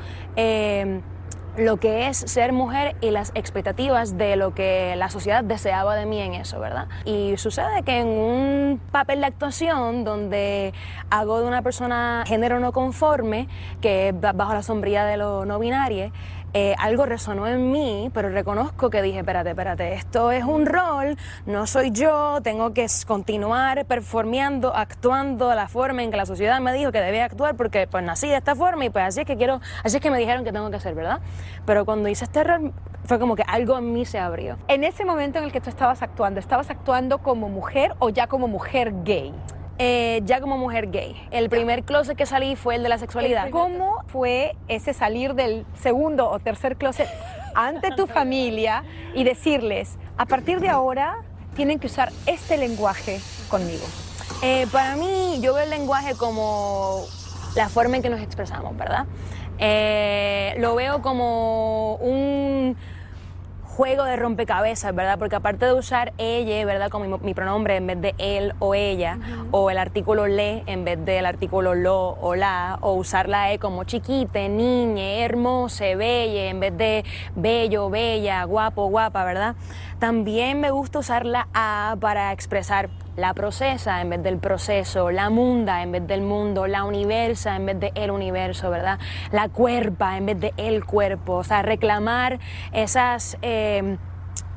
lo 1.56 1.78
que 1.78 2.08
es 2.08 2.18
ser 2.18 2.52
mujer 2.52 2.96
y 3.00 3.10
las 3.10 3.32
expectativas 3.34 4.18
de 4.18 4.36
lo 4.36 4.54
que 4.54 4.94
la 4.96 5.08
sociedad 5.08 5.42
deseaba 5.42 5.96
de 5.96 6.06
mí 6.06 6.20
en 6.20 6.34
eso, 6.34 6.60
¿verdad? 6.60 6.88
Y 7.04 7.36
sucede 7.36 7.82
que 7.82 8.00
en 8.00 8.08
un 8.08 8.80
papel 8.92 9.20
de 9.20 9.26
actuación 9.26 10.04
donde 10.04 10.74
hago 11.10 11.40
de 11.40 11.46
una 11.46 11.62
persona 11.62 12.24
género 12.26 12.60
no 12.60 12.72
conforme, 12.72 13.48
que 13.80 14.14
bajo 14.14 14.52
la 14.52 14.62
sombría 14.62 15.04
de 15.04 15.16
lo 15.16 15.46
no 15.46 15.58
binario, 15.58 16.12
eh, 16.54 16.74
algo 16.78 17.06
resonó 17.06 17.46
en 17.46 17.70
mí, 17.70 18.10
pero 18.14 18.28
reconozco 18.28 18.88
que 18.90 19.02
dije, 19.02 19.18
espérate, 19.18 19.50
espérate, 19.50 19.92
esto 19.94 20.30
es 20.30 20.44
un 20.44 20.66
rol, 20.66 21.16
no 21.44 21.66
soy 21.66 21.90
yo, 21.90 22.40
tengo 22.42 22.72
que 22.72 22.86
continuar 23.06 23.84
performeando, 23.84 24.74
actuando 24.74 25.54
la 25.54 25.68
forma 25.68 26.02
en 26.02 26.10
que 26.10 26.16
la 26.16 26.26
sociedad 26.26 26.60
me 26.60 26.72
dijo 26.72 26.92
que 26.92 27.00
debía 27.00 27.24
actuar 27.24 27.56
porque 27.56 27.86
pues 27.86 28.02
nací 28.04 28.28
de 28.28 28.36
esta 28.36 28.54
forma 28.54 28.84
y 28.84 28.90
pues 28.90 29.04
así 29.04 29.20
es 29.20 29.26
que 29.26 29.36
quiero, 29.36 29.60
así 29.84 29.96
es 29.96 30.02
que 30.02 30.10
me 30.10 30.18
dijeron 30.18 30.44
que 30.44 30.52
tengo 30.52 30.70
que 30.70 30.76
hacer, 30.76 30.94
¿verdad? 30.94 31.20
Pero 31.66 31.84
cuando 31.84 32.08
hice 32.08 32.24
este 32.24 32.42
rol 32.42 32.72
fue 33.04 33.18
como 33.18 33.36
que 33.36 33.44
algo 33.46 33.78
en 33.78 33.92
mí 33.92 34.04
se 34.04 34.18
abrió. 34.18 34.56
En 34.68 34.84
ese 34.84 35.04
momento 35.04 35.38
en 35.38 35.44
el 35.44 35.52
que 35.52 35.60
tú 35.60 35.70
estabas 35.70 36.02
actuando, 36.02 36.40
¿estabas 36.40 36.70
actuando 36.70 37.18
como 37.18 37.48
mujer 37.48 37.94
o 37.98 38.08
ya 38.08 38.26
como 38.26 38.48
mujer 38.48 38.92
gay? 39.04 39.32
Eh, 39.78 40.22
ya 40.24 40.40
como 40.40 40.56
mujer 40.56 40.90
gay. 40.90 41.14
El 41.30 41.50
primer 41.50 41.84
closet 41.84 42.16
que 42.16 42.24
salí 42.24 42.56
fue 42.56 42.76
el 42.76 42.82
de 42.82 42.88
la 42.88 42.98
sexualidad. 42.98 43.50
¿Cómo 43.50 44.02
fue 44.06 44.56
ese 44.68 44.94
salir 44.94 45.34
del 45.34 45.66
segundo 45.74 46.30
o 46.30 46.38
tercer 46.38 46.76
closet 46.76 47.08
ante 47.54 47.90
tu 47.90 48.06
familia 48.06 48.84
y 49.14 49.24
decirles, 49.24 49.98
a 50.16 50.24
partir 50.24 50.60
de 50.60 50.70
ahora 50.70 51.18
tienen 51.54 51.78
que 51.78 51.88
usar 51.88 52.10
este 52.26 52.56
lenguaje 52.56 53.20
conmigo? 53.50 53.84
Eh, 54.42 54.66
para 54.72 54.96
mí, 54.96 55.38
yo 55.40 55.54
veo 55.54 55.64
el 55.64 55.70
lenguaje 55.70 56.14
como 56.14 57.04
la 57.54 57.68
forma 57.68 57.96
en 57.96 58.02
que 58.02 58.08
nos 58.10 58.20
expresamos, 58.20 58.76
¿verdad? 58.76 59.06
Eh, 59.58 60.54
lo 60.58 60.74
veo 60.74 61.00
como 61.00 61.96
un 61.96 62.76
juego 63.76 64.04
de 64.04 64.16
rompecabezas, 64.16 64.94
¿verdad? 64.94 65.18
Porque 65.18 65.36
aparte 65.36 65.66
de 65.66 65.74
usar 65.74 66.14
ella, 66.16 66.64
¿verdad? 66.64 66.88
Como 66.88 67.18
mi, 67.18 67.34
pronombre 67.34 67.76
en 67.76 67.86
vez 67.86 68.00
de 68.00 68.14
él 68.16 68.54
o 68.58 68.74
ella, 68.74 69.18
o 69.50 69.70
el 69.70 69.76
artículo 69.76 70.26
le 70.26 70.62
en 70.66 70.86
vez 70.86 71.04
del 71.04 71.26
artículo 71.26 71.74
lo 71.74 72.08
o 72.08 72.34
la, 72.34 72.78
o 72.80 72.94
usar 72.94 73.28
la 73.28 73.52
e 73.52 73.58
como 73.58 73.84
chiquite, 73.84 74.48
niñe, 74.48 75.22
hermosa, 75.22 75.84
bella, 75.94 76.46
en 76.48 76.58
vez 76.58 76.74
de 76.76 77.04
bello, 77.34 77.90
bella, 77.90 78.42
guapo, 78.44 78.88
guapa, 78.88 79.24
¿verdad? 79.24 79.56
También 79.98 80.58
me 80.58 80.70
gusta 80.70 81.00
usar 81.00 81.26
la 81.26 81.46
a 81.52 81.96
para 82.00 82.32
expresar 82.32 82.88
la 83.16 83.34
procesa 83.34 84.00
en 84.00 84.10
vez 84.10 84.22
del 84.22 84.38
proceso, 84.38 85.10
la 85.10 85.30
munda 85.30 85.82
en 85.82 85.92
vez 85.92 86.06
del 86.06 86.22
mundo, 86.22 86.66
la 86.66 86.84
universa 86.84 87.56
en 87.56 87.66
vez 87.66 87.80
de 87.80 87.92
el 87.94 88.10
universo, 88.10 88.70
¿verdad? 88.70 88.98
La 89.32 89.48
cuerpa 89.48 90.16
en 90.16 90.26
vez 90.26 90.40
de 90.40 90.54
el 90.56 90.84
cuerpo, 90.84 91.34
o 91.34 91.44
sea, 91.44 91.62
reclamar 91.62 92.38
esas... 92.72 93.36
Eh, 93.42 93.96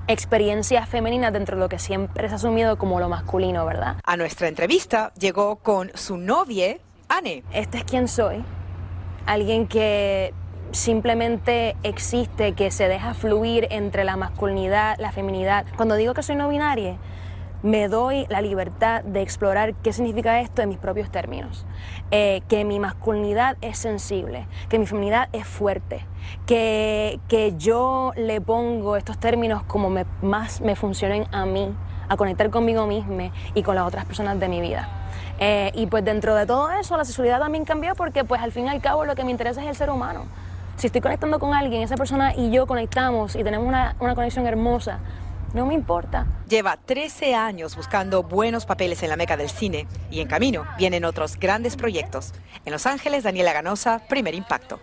experiencias 0.07 0.89
femeninas 0.89 1.31
dentro 1.31 1.55
de 1.55 1.59
lo 1.61 1.69
que 1.69 1.77
siempre 1.77 2.25
es 2.25 2.33
asumido 2.33 2.79
como 2.79 2.99
lo 2.99 3.09
masculino, 3.09 3.63
¿verdad? 3.67 3.97
A 4.03 4.17
nuestra 4.17 4.47
entrevista 4.47 5.13
llegó 5.19 5.57
con 5.57 5.91
su 5.93 6.17
novia, 6.17 6.77
Anne. 7.07 7.43
Este 7.53 7.77
es 7.77 7.83
quien 7.83 8.07
soy. 8.07 8.43
Alguien 9.27 9.67
que 9.67 10.33
simplemente 10.71 11.75
existe, 11.83 12.53
que 12.53 12.71
se 12.71 12.87
deja 12.87 13.13
fluir 13.13 13.67
entre 13.69 14.03
la 14.03 14.15
masculinidad, 14.15 14.97
la 14.97 15.11
feminidad. 15.11 15.67
Cuando 15.75 15.95
digo 15.95 16.15
que 16.15 16.23
soy 16.23 16.35
no 16.35 16.49
binaria, 16.49 16.97
me 17.61 17.87
doy 17.87 18.25
la 18.29 18.41
libertad 18.41 19.03
de 19.03 19.21
explorar 19.21 19.73
qué 19.75 19.93
significa 19.93 20.39
esto 20.39 20.61
en 20.61 20.69
mis 20.69 20.77
propios 20.77 21.11
términos. 21.11 21.65
Eh, 22.11 22.41
que 22.47 22.63
mi 22.65 22.79
masculinidad 22.79 23.57
es 23.61 23.77
sensible, 23.77 24.47
que 24.69 24.79
mi 24.79 24.85
feminidad 24.85 25.29
es 25.33 25.45
fuerte, 25.45 26.05
que, 26.45 27.19
que 27.27 27.55
yo 27.57 28.13
le 28.15 28.41
pongo 28.41 28.95
estos 28.95 29.19
términos 29.19 29.63
como 29.63 29.93
más 30.21 30.61
me 30.61 30.75
funcionen 30.75 31.25
a 31.31 31.45
mí, 31.45 31.73
a 32.07 32.17
conectar 32.17 32.49
conmigo 32.49 32.87
misma 32.87 33.31
y 33.53 33.63
con 33.63 33.75
las 33.75 33.85
otras 33.85 34.05
personas 34.05 34.39
de 34.39 34.47
mi 34.47 34.61
vida. 34.61 34.89
Eh, 35.39 35.71
y 35.73 35.85
pues 35.87 36.03
dentro 36.03 36.35
de 36.35 36.45
todo 36.45 36.69
eso 36.71 36.97
la 36.97 37.05
sexualidad 37.05 37.39
también 37.39 37.63
cambió 37.63 37.95
porque 37.95 38.25
pues 38.25 38.41
al 38.41 38.51
fin 38.51 38.65
y 38.65 38.69
al 38.69 38.81
cabo 38.81 39.05
lo 39.05 39.15
que 39.15 39.23
me 39.23 39.31
interesa 39.31 39.61
es 39.61 39.67
el 39.67 39.75
ser 39.75 39.89
humano. 39.89 40.25
Si 40.75 40.87
estoy 40.87 41.01
conectando 41.01 41.39
con 41.39 41.53
alguien, 41.53 41.81
esa 41.81 41.95
persona 41.95 42.33
y 42.35 42.51
yo 42.51 42.65
conectamos 42.65 43.35
y 43.35 43.43
tenemos 43.43 43.67
una, 43.67 43.95
una 43.99 44.15
conexión 44.15 44.47
hermosa, 44.47 44.99
no 45.53 45.65
me 45.65 45.73
importa. 45.73 46.27
Lleva 46.47 46.77
13 46.77 47.35
años 47.35 47.75
buscando 47.75 48.23
buenos 48.23 48.65
papeles 48.65 49.03
en 49.03 49.09
la 49.09 49.15
meca 49.15 49.37
del 49.37 49.49
cine 49.49 49.87
y 50.11 50.19
en 50.19 50.27
camino 50.27 50.65
vienen 50.77 51.05
otros 51.05 51.37
grandes 51.37 51.75
proyectos. 51.75 52.33
En 52.65 52.71
Los 52.71 52.85
Ángeles, 52.85 53.23
Daniela 53.23 53.53
Ganosa, 53.53 53.99
Primer 54.07 54.35
Impacto. 54.35 54.79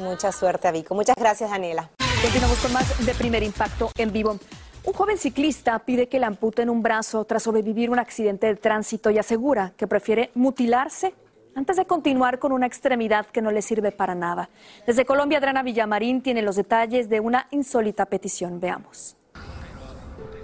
Mucha 0.00 0.32
suerte, 0.32 0.70
Vico. 0.72 0.94
Muchas 0.94 1.16
gracias, 1.16 1.50
Daniela. 1.50 1.90
Continuamos 2.22 2.58
con 2.58 2.72
más 2.72 3.06
de 3.06 3.14
Primer 3.14 3.42
Impacto 3.42 3.90
en 3.96 4.12
vivo. 4.12 4.38
Un 4.84 4.92
joven 4.92 5.18
ciclista 5.18 5.78
pide 5.80 6.08
que 6.08 6.18
le 6.18 6.26
amputen 6.26 6.70
un 6.70 6.82
brazo 6.82 7.24
tras 7.24 7.42
sobrevivir 7.42 7.90
un 7.90 7.98
accidente 7.98 8.46
de 8.46 8.56
tránsito 8.56 9.10
y 9.10 9.18
asegura 9.18 9.72
que 9.76 9.86
prefiere 9.86 10.30
mutilarse 10.34 11.14
antes 11.54 11.76
de 11.76 11.84
continuar 11.84 12.38
con 12.38 12.52
una 12.52 12.66
extremidad 12.66 13.26
que 13.26 13.42
no 13.42 13.50
le 13.50 13.60
sirve 13.60 13.92
para 13.92 14.14
nada. 14.14 14.48
Desde 14.86 15.04
Colombia, 15.04 15.38
Adriana 15.38 15.62
Villamarín 15.62 16.22
tiene 16.22 16.40
los 16.40 16.56
detalles 16.56 17.08
de 17.08 17.20
una 17.20 17.48
insólita 17.50 18.06
petición. 18.06 18.60
Veamos. 18.60 19.17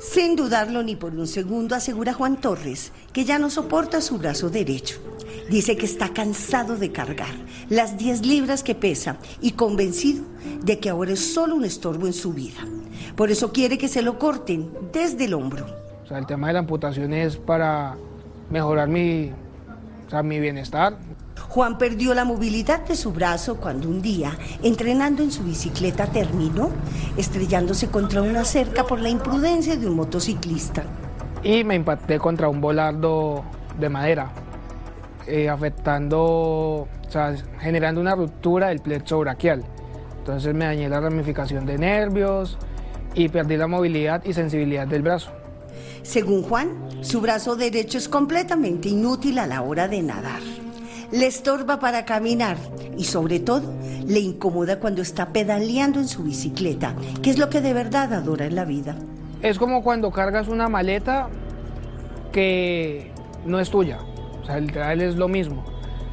Sin 0.05 0.37
dudarlo 0.37 0.83
ni 0.83 0.97
por 0.97 1.15
un 1.15 1.27
segundo, 1.27 1.75
asegura 1.75 2.13
Juan 2.13 2.37
Torres 2.37 2.93
que 3.15 3.25
ya 3.25 3.39
no 3.39 3.49
soporta 3.49 4.03
su 4.03 4.19
brazo 4.19 4.51
derecho. 4.51 4.99
Dice 5.51 5.79
que 5.79 5.87
está 5.87 6.11
cansado 6.11 6.77
de 6.77 6.93
cargar 6.93 7.35
las 7.71 7.97
10 7.97 8.27
libras 8.27 8.63
que 8.63 8.75
pesa 8.75 9.17
y 9.41 9.53
convencido 9.53 10.23
de 10.63 10.79
que 10.79 10.91
ahora 10.91 11.13
es 11.13 11.33
solo 11.33 11.55
un 11.55 11.65
estorbo 11.65 12.07
en 12.07 12.13
su 12.13 12.35
vida. 12.35 12.61
Por 13.17 13.31
eso 13.31 13.51
quiere 13.51 13.79
que 13.79 13.89
se 13.89 14.03
lo 14.03 14.19
corten 14.19 14.71
desde 14.93 15.25
el 15.25 15.33
hombro. 15.33 15.65
O 16.05 16.07
sea, 16.07 16.19
el 16.19 16.27
tema 16.27 16.49
de 16.49 16.53
la 16.53 16.59
amputación 16.59 17.15
es 17.15 17.39
para 17.39 17.97
mejorar 18.51 18.89
mi, 18.89 19.31
o 20.07 20.11
sea, 20.11 20.23
mi 20.23 20.39
bienestar, 20.39 20.99
Juan 21.55 21.79
perdió 21.79 22.15
la 22.15 22.25
movilidad 22.25 22.81
de 22.81 22.97
su 22.97 23.13
brazo 23.13 23.59
cuando 23.59 23.89
un 23.89 24.03
día, 24.03 24.37
entrenando 24.65 25.23
en 25.23 25.31
su 25.31 25.45
bicicleta, 25.45 26.07
terminó 26.07 26.71
estrellándose 27.17 27.87
contra 27.91 28.23
una 28.23 28.45
cerca 28.45 28.85
por 28.85 28.99
la 28.99 29.09
imprudencia 29.09 29.77
de 29.77 29.87
un 29.87 29.95
motociclista. 29.95 30.83
Y 31.45 31.63
me 31.63 31.77
impacté 31.77 32.19
contra 32.19 32.49
un 32.49 32.61
volardo 32.61 33.45
de 33.79 33.89
madera, 33.89 34.33
eh, 35.29 35.49
afectando, 35.49 36.19
o 36.21 36.89
sea, 37.09 37.37
generando 37.61 38.01
una 38.01 38.17
ruptura 38.17 38.71
del 38.71 38.81
plexo 38.81 39.21
braquial. 39.21 39.63
Entonces 40.19 40.53
me 40.57 40.65
dañé 40.65 40.89
la 40.89 40.99
ramificación 40.99 41.67
de 41.67 41.79
nervios 41.79 42.59
y 43.15 43.29
perdí 43.29 43.57
la 43.57 43.69
movilidad 43.69 44.25
y 44.25 44.33
sensibilidad 44.33 44.89
del 44.89 45.03
brazo. 45.03 45.31
Según 46.03 46.43
Juan, 46.43 46.71
su 47.03 47.21
brazo 47.21 47.55
derecho 47.55 47.97
es 47.97 48.09
completamente 48.09 48.89
inútil 48.89 49.39
a 49.39 49.47
la 49.47 49.63
hora 49.63 49.87
de 49.87 50.03
nadar. 50.03 50.64
Le 51.15 51.29
estorba 51.29 51.79
para 51.79 52.05
caminar 52.05 52.57
y 52.99 53.05
sobre 53.05 53.39
todo 53.39 53.73
le 54.05 54.19
incomoda 54.19 54.81
cuando 54.81 55.01
está 55.01 55.29
pedaleando 55.29 56.01
en 56.01 56.09
su 56.09 56.25
bicicleta, 56.25 56.97
que 57.23 57.31
es 57.31 57.39
lo 57.39 57.49
que 57.49 57.61
de 57.61 57.73
verdad 57.73 58.13
adora 58.13 58.47
en 58.47 58.57
la 58.57 58.65
vida. 58.65 58.97
Es 59.41 59.57
como 59.57 59.85
cuando 59.85 60.11
cargas 60.11 60.49
una 60.49 60.69
maleta 60.69 61.29
que 62.33 63.13
no 63.47 63.61
es 63.61 63.71
tuya. 63.71 64.01
O 64.43 64.45
sea, 64.45 64.59
literal 64.59 65.01
es 65.03 65.15
lo 65.15 65.29
mismo. 65.29 65.65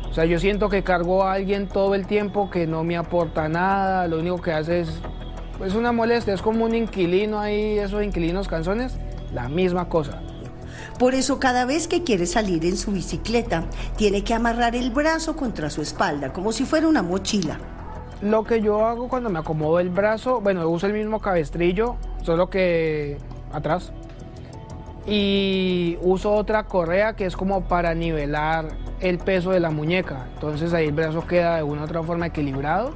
O 0.08 0.14
sea, 0.14 0.26
yo 0.26 0.38
siento 0.38 0.70
que 0.70 0.84
cargo 0.84 1.24
a 1.24 1.34
alguien 1.34 1.68
todo 1.68 1.96
el 1.96 2.06
tiempo 2.06 2.52
que 2.52 2.68
no 2.68 2.84
me 2.84 2.96
aporta 2.96 3.50
nada, 3.50 4.08
lo 4.08 4.20
único 4.20 4.40
que 4.40 4.52
hace 4.52 4.82
es, 4.82 5.02
es 5.66 5.74
una 5.74 5.92
molestia, 5.92 6.36
es 6.36 6.44
como 6.44 6.66
un 6.66 6.76
inquilino 6.76 7.40
ahí, 7.40 7.80
esos 7.80 8.04
inquilinos 8.04 8.48
canzones, 8.48 9.00
la 9.34 9.50
misma 9.50 9.90
cosa. 9.90 10.22
Por 11.02 11.16
eso 11.16 11.40
cada 11.40 11.66
vez 11.66 11.88
que 11.88 12.04
quiere 12.04 12.28
salir 12.28 12.64
en 12.64 12.78
su 12.78 12.92
bicicleta, 12.92 13.64
tiene 13.96 14.24
que 14.24 14.36
amarrar 14.36 14.76
el 14.76 14.92
brazo 14.92 15.36
contra 15.36 15.72
su 15.72 15.82
espalda, 15.82 16.32
como 16.32 16.52
si 16.52 16.64
fuera 16.64 16.88
una 16.88 17.02
mochila. 17.02 17.58
Lo 18.22 18.44
que 18.44 18.62
yo 18.62 18.86
hago 18.86 19.10
cuando 19.10 19.32
me 19.32 19.40
acomodo 19.40 19.80
el 19.80 19.90
brazo, 19.90 20.42
bueno, 20.42 20.70
uso 20.70 20.86
el 20.86 20.94
mismo 20.94 21.20
cabestrillo, 21.20 21.96
solo 22.22 22.52
que 22.52 23.18
atrás. 23.52 23.92
Y 25.08 25.98
uso 26.04 26.34
otra 26.34 26.68
correa 26.68 27.16
que 27.16 27.26
es 27.26 27.36
como 27.36 27.62
para 27.62 27.96
nivelar 27.96 28.68
el 29.00 29.18
peso 29.18 29.50
de 29.50 29.60
la 29.60 29.72
muñeca. 29.72 30.28
Entonces 30.36 30.72
ahí 30.72 30.86
el 30.86 30.94
brazo 30.94 31.26
queda 31.26 31.56
de 31.56 31.64
una 31.64 31.82
u 31.82 31.86
otra 31.86 32.04
forma 32.04 32.28
equilibrado. 32.28 32.94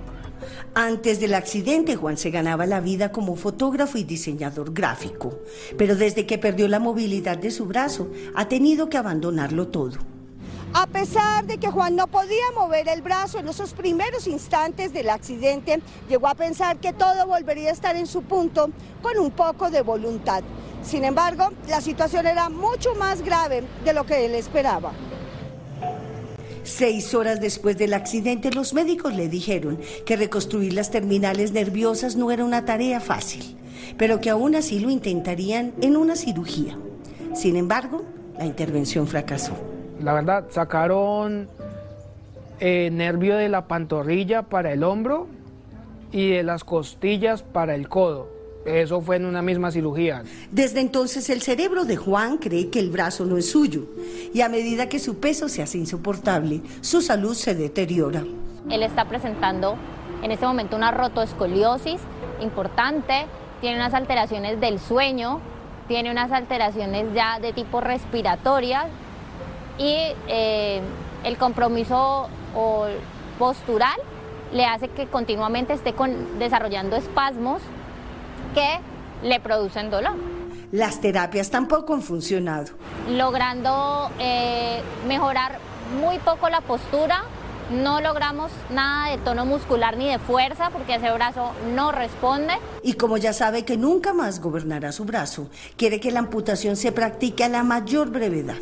Antes 0.77 1.21
del 1.21 1.35
accidente, 1.35 1.95
Juan 1.95 2.17
se 2.17 2.31
ganaba 2.31 2.65
la 2.65 2.81
vida 2.81 3.13
como 3.13 3.37
fotógrafo 3.37 3.97
y 3.97 4.03
diseñador 4.03 4.73
gráfico, 4.73 5.39
pero 5.77 5.95
desde 5.95 6.25
que 6.25 6.37
perdió 6.37 6.67
la 6.67 6.79
movilidad 6.79 7.37
de 7.37 7.49
su 7.49 7.65
brazo, 7.65 8.09
ha 8.35 8.49
tenido 8.49 8.89
que 8.89 8.97
abandonarlo 8.97 9.69
todo. 9.69 9.97
A 10.73 10.85
pesar 10.85 11.45
de 11.45 11.59
que 11.59 11.71
Juan 11.71 11.95
no 11.95 12.07
podía 12.07 12.51
mover 12.53 12.89
el 12.89 13.01
brazo 13.01 13.39
en 13.39 13.47
esos 13.47 13.73
primeros 13.73 14.27
instantes 14.27 14.91
del 14.91 15.09
accidente, 15.09 15.79
llegó 16.09 16.27
a 16.27 16.35
pensar 16.35 16.75
que 16.75 16.91
todo 16.91 17.25
volvería 17.25 17.69
a 17.69 17.73
estar 17.73 17.95
en 17.95 18.05
su 18.05 18.23
punto 18.23 18.69
con 19.01 19.17
un 19.17 19.31
poco 19.31 19.71
de 19.71 19.81
voluntad. 19.81 20.43
Sin 20.83 21.05
embargo, 21.05 21.53
la 21.69 21.79
situación 21.79 22.27
era 22.27 22.49
mucho 22.49 22.95
más 22.95 23.21
grave 23.21 23.63
de 23.85 23.93
lo 23.93 24.05
que 24.05 24.25
él 24.25 24.35
esperaba. 24.35 24.91
Seis 26.65 27.13
horas 27.13 27.39
después 27.39 27.77
del 27.77 27.93
accidente, 27.93 28.49
los 28.49 28.73
médicos 28.73 29.13
le 29.13 29.29
dijeron 29.29 29.77
que 30.03 30.15
reconstruir 30.15 30.73
las 30.73 30.89
terminales 30.89 31.51
nerviosas 31.51 32.15
no 32.15 32.31
era 32.31 32.43
una 32.43 32.65
tarea 32.65 32.99
fácil, 32.99 33.55
pero 33.99 34.19
que 34.19 34.31
aún 34.31 34.55
así 34.55 34.79
lo 34.79 34.89
intentarían 34.89 35.73
en 35.83 35.95
una 35.95 36.15
cirugía. 36.15 36.75
Sin 37.35 37.55
embargo, 37.55 38.03
la 38.35 38.47
intervención 38.47 39.05
fracasó. 39.05 39.53
La 40.01 40.13
verdad, 40.13 40.45
sacaron 40.49 41.47
eh, 42.59 42.89
nervio 42.91 43.35
de 43.35 43.47
la 43.47 43.67
pantorrilla 43.67 44.41
para 44.41 44.73
el 44.73 44.83
hombro 44.83 45.27
y 46.11 46.31
de 46.31 46.41
las 46.41 46.63
costillas 46.63 47.43
para 47.43 47.75
el 47.75 47.87
codo. 47.89 48.27
Eso 48.65 48.99
fue 48.99 49.17
en 49.17 49.25
una 49.25 49.43
misma 49.43 49.69
cirugía. 49.69 50.23
Desde 50.51 50.81
entonces 50.81 51.29
el 51.29 51.43
cerebro 51.43 51.85
de 51.85 51.97
Juan 51.97 52.37
cree 52.37 52.69
que 52.69 52.79
el 52.79 52.89
brazo 52.89 53.25
no 53.25 53.37
es 53.37 53.51
suyo 53.51 53.83
y 54.33 54.41
a 54.41 54.49
medida 54.49 54.89
que 54.89 54.97
su 54.97 55.19
peso 55.19 55.49
se 55.49 55.61
hace 55.61 55.77
insoportable, 55.77 56.61
su 56.81 57.01
salud 57.01 57.35
se 57.35 57.53
deteriora. 57.53 58.23
Él 58.69 58.81
está 58.81 59.05
presentando 59.05 59.75
en 60.23 60.31
este 60.31 60.47
momento 60.47 60.75
una 60.75 60.89
rotoescoliosis 60.89 62.01
importante, 62.41 63.27
tiene 63.61 63.77
unas 63.77 63.93
alteraciones 63.93 64.59
del 64.59 64.79
sueño, 64.79 65.39
tiene 65.87 66.09
unas 66.09 66.31
alteraciones 66.31 67.05
ya 67.13 67.39
de 67.39 67.53
tipo 67.53 67.81
respiratoria 67.81 68.87
y 69.77 69.95
eh, 70.27 70.81
el 71.23 71.37
compromiso 71.37 72.29
postural 73.37 73.99
le 74.51 74.65
hace 74.65 74.87
que 74.87 75.05
continuamente 75.05 75.73
esté 75.73 75.93
desarrollando 76.39 76.95
espasmos 76.95 77.61
que 78.55 78.79
le 79.21 79.39
producen 79.39 79.91
dolor. 79.91 80.13
Las 80.71 80.99
terapias 80.99 81.51
tampoco 81.51 81.93
han 81.93 82.01
funcionado. 82.01 82.71
Logrando 83.09 84.09
eh, 84.19 84.81
mejorar 85.07 85.59
muy 86.01 86.17
poco 86.19 86.49
la 86.49 86.61
postura, 86.61 87.23
no 87.71 88.01
logramos 88.01 88.51
nada 88.71 89.11
de 89.11 89.17
tono 89.19 89.45
muscular 89.45 89.97
ni 89.97 90.07
de 90.07 90.19
fuerza 90.19 90.69
porque 90.71 90.95
ese 90.95 91.11
brazo 91.11 91.51
no 91.75 91.91
responde. 91.91 92.53
Y 92.81 92.93
como 92.93 93.17
ya 93.17 93.33
sabe 93.33 93.65
que 93.65 93.77
nunca 93.77 94.13
más 94.13 94.39
gobernará 94.39 94.91
su 94.91 95.05
brazo, 95.05 95.49
quiere 95.77 95.99
que 95.99 96.11
la 96.11 96.19
amputación 96.19 96.75
se 96.75 96.91
practique 96.91 97.43
a 97.43 97.49
la 97.49 97.63
mayor 97.63 98.09
brevedad. 98.09 98.57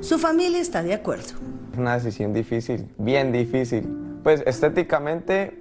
Su 0.00 0.18
familia 0.18 0.60
está 0.60 0.82
de 0.82 0.94
acuerdo. 0.94 1.34
Es 1.72 1.78
una 1.78 1.94
decisión 1.94 2.32
difícil, 2.32 2.88
bien 2.98 3.32
difícil. 3.32 3.88
Pues 4.22 4.42
estéticamente, 4.46 5.58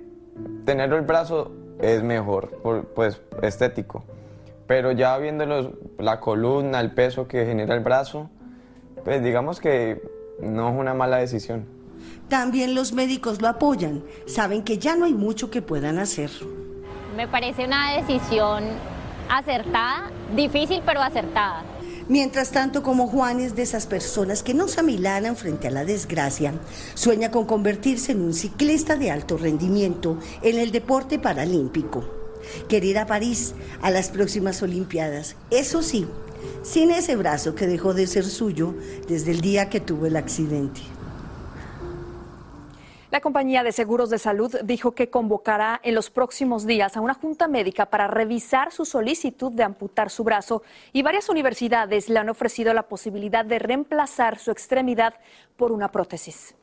tener 0.65 0.93
el 0.93 1.01
brazo 1.01 1.60
es 1.81 2.03
mejor, 2.03 2.49
pues 2.95 3.21
estético. 3.41 4.03
Pero 4.67 4.91
ya 4.91 5.17
viendo 5.17 5.73
la 5.97 6.19
columna, 6.19 6.79
el 6.79 6.91
peso 6.91 7.27
que 7.27 7.45
genera 7.45 7.75
el 7.75 7.81
brazo, 7.81 8.29
pues 9.03 9.21
digamos 9.23 9.59
que 9.59 10.01
no 10.39 10.69
es 10.69 10.75
una 10.79 10.93
mala 10.93 11.17
decisión. 11.17 11.65
También 12.29 12.75
los 12.75 12.93
médicos 12.93 13.41
lo 13.41 13.49
apoyan, 13.49 14.03
saben 14.25 14.63
que 14.63 14.77
ya 14.77 14.95
no 14.95 15.05
hay 15.05 15.13
mucho 15.13 15.51
que 15.51 15.61
puedan 15.61 15.99
hacer. 15.99 16.29
Me 17.17 17.27
parece 17.27 17.65
una 17.65 17.97
decisión 17.97 18.63
acertada, 19.29 20.09
difícil 20.35 20.81
pero 20.85 21.01
acertada. 21.01 21.63
Mientras 22.11 22.51
tanto, 22.51 22.83
como 22.83 23.07
Juan 23.07 23.39
es 23.39 23.55
de 23.55 23.61
esas 23.61 23.85
personas 23.85 24.43
que 24.43 24.53
no 24.53 24.67
se 24.67 24.81
amilanan 24.81 25.37
frente 25.37 25.69
a 25.69 25.71
la 25.71 25.85
desgracia, 25.85 26.53
sueña 26.93 27.31
con 27.31 27.45
convertirse 27.45 28.11
en 28.11 28.19
un 28.19 28.33
ciclista 28.33 28.97
de 28.97 29.11
alto 29.11 29.37
rendimiento 29.37 30.19
en 30.41 30.57
el 30.57 30.73
deporte 30.73 31.19
paralímpico. 31.19 32.03
Quiere 32.67 32.87
ir 32.87 32.99
a 32.99 33.05
París 33.05 33.53
a 33.81 33.91
las 33.91 34.09
próximas 34.09 34.61
Olimpiadas. 34.61 35.37
Eso 35.51 35.81
sí, 35.81 36.05
sin 36.63 36.91
ese 36.91 37.15
brazo 37.15 37.55
que 37.55 37.65
dejó 37.65 37.93
de 37.93 38.07
ser 38.07 38.25
suyo 38.25 38.75
desde 39.07 39.31
el 39.31 39.39
día 39.39 39.69
que 39.69 39.79
tuvo 39.79 40.05
el 40.05 40.17
accidente. 40.17 40.81
La 43.11 43.19
compañía 43.19 43.61
de 43.61 43.73
seguros 43.73 44.09
de 44.09 44.17
salud 44.17 44.55
dijo 44.63 44.93
que 44.93 45.09
convocará 45.09 45.81
en 45.83 45.95
los 45.95 46.09
próximos 46.09 46.65
días 46.65 46.95
a 46.95 47.01
una 47.01 47.13
junta 47.13 47.49
médica 47.49 47.87
para 47.87 48.07
revisar 48.07 48.71
su 48.71 48.85
solicitud 48.85 49.51
de 49.51 49.63
amputar 49.63 50.09
su 50.09 50.23
brazo 50.23 50.63
y 50.93 51.01
varias 51.01 51.27
universidades 51.27 52.07
le 52.07 52.19
han 52.19 52.29
ofrecido 52.29 52.73
la 52.73 52.83
posibilidad 52.83 53.43
de 53.43 53.59
reemplazar 53.59 54.39
su 54.39 54.49
extremidad 54.49 55.15
por 55.57 55.73
una 55.73 55.91
prótesis. 55.91 56.55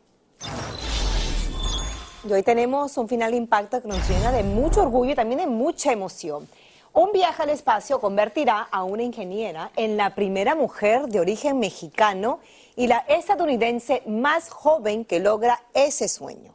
Y 2.26 2.32
hoy 2.32 2.42
tenemos 2.42 2.96
un 2.96 3.10
final 3.10 3.32
de 3.32 3.36
impacto 3.36 3.82
que 3.82 3.88
nos 3.88 4.08
llena 4.08 4.32
de 4.32 4.42
mucho 4.42 4.80
orgullo 4.80 5.12
y 5.12 5.16
también 5.16 5.40
de 5.40 5.46
mucha 5.46 5.92
emoción. 5.92 6.48
Un 6.94 7.12
viaje 7.12 7.42
al 7.42 7.50
espacio 7.50 8.00
convertirá 8.00 8.66
a 8.72 8.84
una 8.84 9.02
ingeniera 9.02 9.70
en 9.76 9.98
la 9.98 10.14
primera 10.14 10.54
mujer 10.54 11.08
de 11.08 11.20
origen 11.20 11.58
mexicano 11.58 12.40
y 12.78 12.86
la 12.86 12.98
estadounidense 13.08 14.04
más 14.06 14.50
joven 14.50 15.04
que 15.04 15.18
logra 15.18 15.60
ese 15.74 16.06
sueño. 16.06 16.54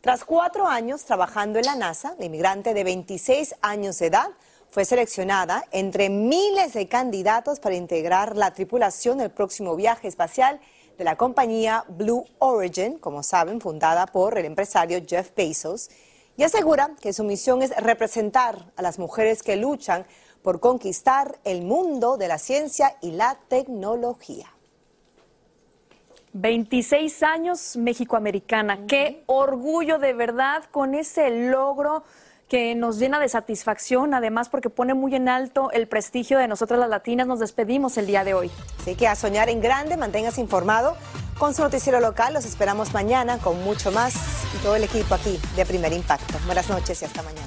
Tras 0.00 0.24
cuatro 0.24 0.68
años 0.68 1.04
trabajando 1.04 1.58
en 1.58 1.64
la 1.64 1.74
NASA, 1.74 2.14
la 2.16 2.26
inmigrante 2.26 2.74
de 2.74 2.84
26 2.84 3.56
años 3.60 3.98
de 3.98 4.06
edad 4.06 4.28
fue 4.70 4.84
seleccionada 4.84 5.64
entre 5.72 6.10
miles 6.10 6.74
de 6.74 6.86
candidatos 6.86 7.58
para 7.58 7.74
integrar 7.74 8.36
la 8.36 8.52
tripulación 8.52 9.18
del 9.18 9.32
próximo 9.32 9.74
viaje 9.74 10.06
espacial 10.06 10.60
de 10.96 11.02
la 11.02 11.16
compañía 11.16 11.84
Blue 11.88 12.24
Origin, 12.38 12.96
como 12.96 13.24
saben, 13.24 13.60
fundada 13.60 14.06
por 14.06 14.38
el 14.38 14.44
empresario 14.44 15.02
Jeff 15.04 15.32
Bezos, 15.34 15.90
y 16.36 16.44
asegura 16.44 16.92
que 17.00 17.12
su 17.12 17.24
misión 17.24 17.62
es 17.62 17.76
representar 17.78 18.70
a 18.76 18.82
las 18.82 19.00
mujeres 19.00 19.42
que 19.42 19.56
luchan 19.56 20.06
por 20.40 20.60
conquistar 20.60 21.40
el 21.42 21.62
mundo 21.62 22.16
de 22.16 22.28
la 22.28 22.38
ciencia 22.38 22.96
y 23.00 23.10
la 23.10 23.40
tecnología. 23.48 24.52
26 26.32 27.22
años 27.22 27.76
México-Americana. 27.76 28.86
Qué 28.86 29.22
orgullo 29.26 29.98
de 29.98 30.12
verdad 30.12 30.64
con 30.70 30.94
ese 30.94 31.30
logro 31.50 32.04
que 32.48 32.74
nos 32.74 32.98
llena 32.98 33.20
de 33.20 33.28
satisfacción, 33.28 34.14
además 34.14 34.48
porque 34.48 34.70
pone 34.70 34.94
muy 34.94 35.14
en 35.14 35.28
alto 35.28 35.70
el 35.70 35.86
prestigio 35.86 36.38
de 36.38 36.48
nosotras 36.48 36.80
las 36.80 36.88
latinas. 36.88 37.26
Nos 37.26 37.40
despedimos 37.40 37.98
el 37.98 38.06
día 38.06 38.24
de 38.24 38.34
hoy. 38.34 38.50
Así 38.80 38.94
que 38.94 39.06
a 39.06 39.14
soñar 39.14 39.48
en 39.50 39.60
grande, 39.60 39.96
manténgase 39.96 40.40
informado 40.40 40.96
con 41.38 41.54
su 41.54 41.62
noticiero 41.62 42.00
local. 42.00 42.34
Los 42.34 42.46
esperamos 42.46 42.94
mañana 42.94 43.38
con 43.38 43.62
mucho 43.62 43.92
más 43.92 44.14
y 44.54 44.62
todo 44.62 44.76
el 44.76 44.84
equipo 44.84 45.14
aquí 45.14 45.38
de 45.56 45.66
Primer 45.66 45.92
Impacto. 45.92 46.38
Buenas 46.46 46.68
noches 46.68 47.00
y 47.02 47.04
hasta 47.04 47.22
mañana. 47.22 47.46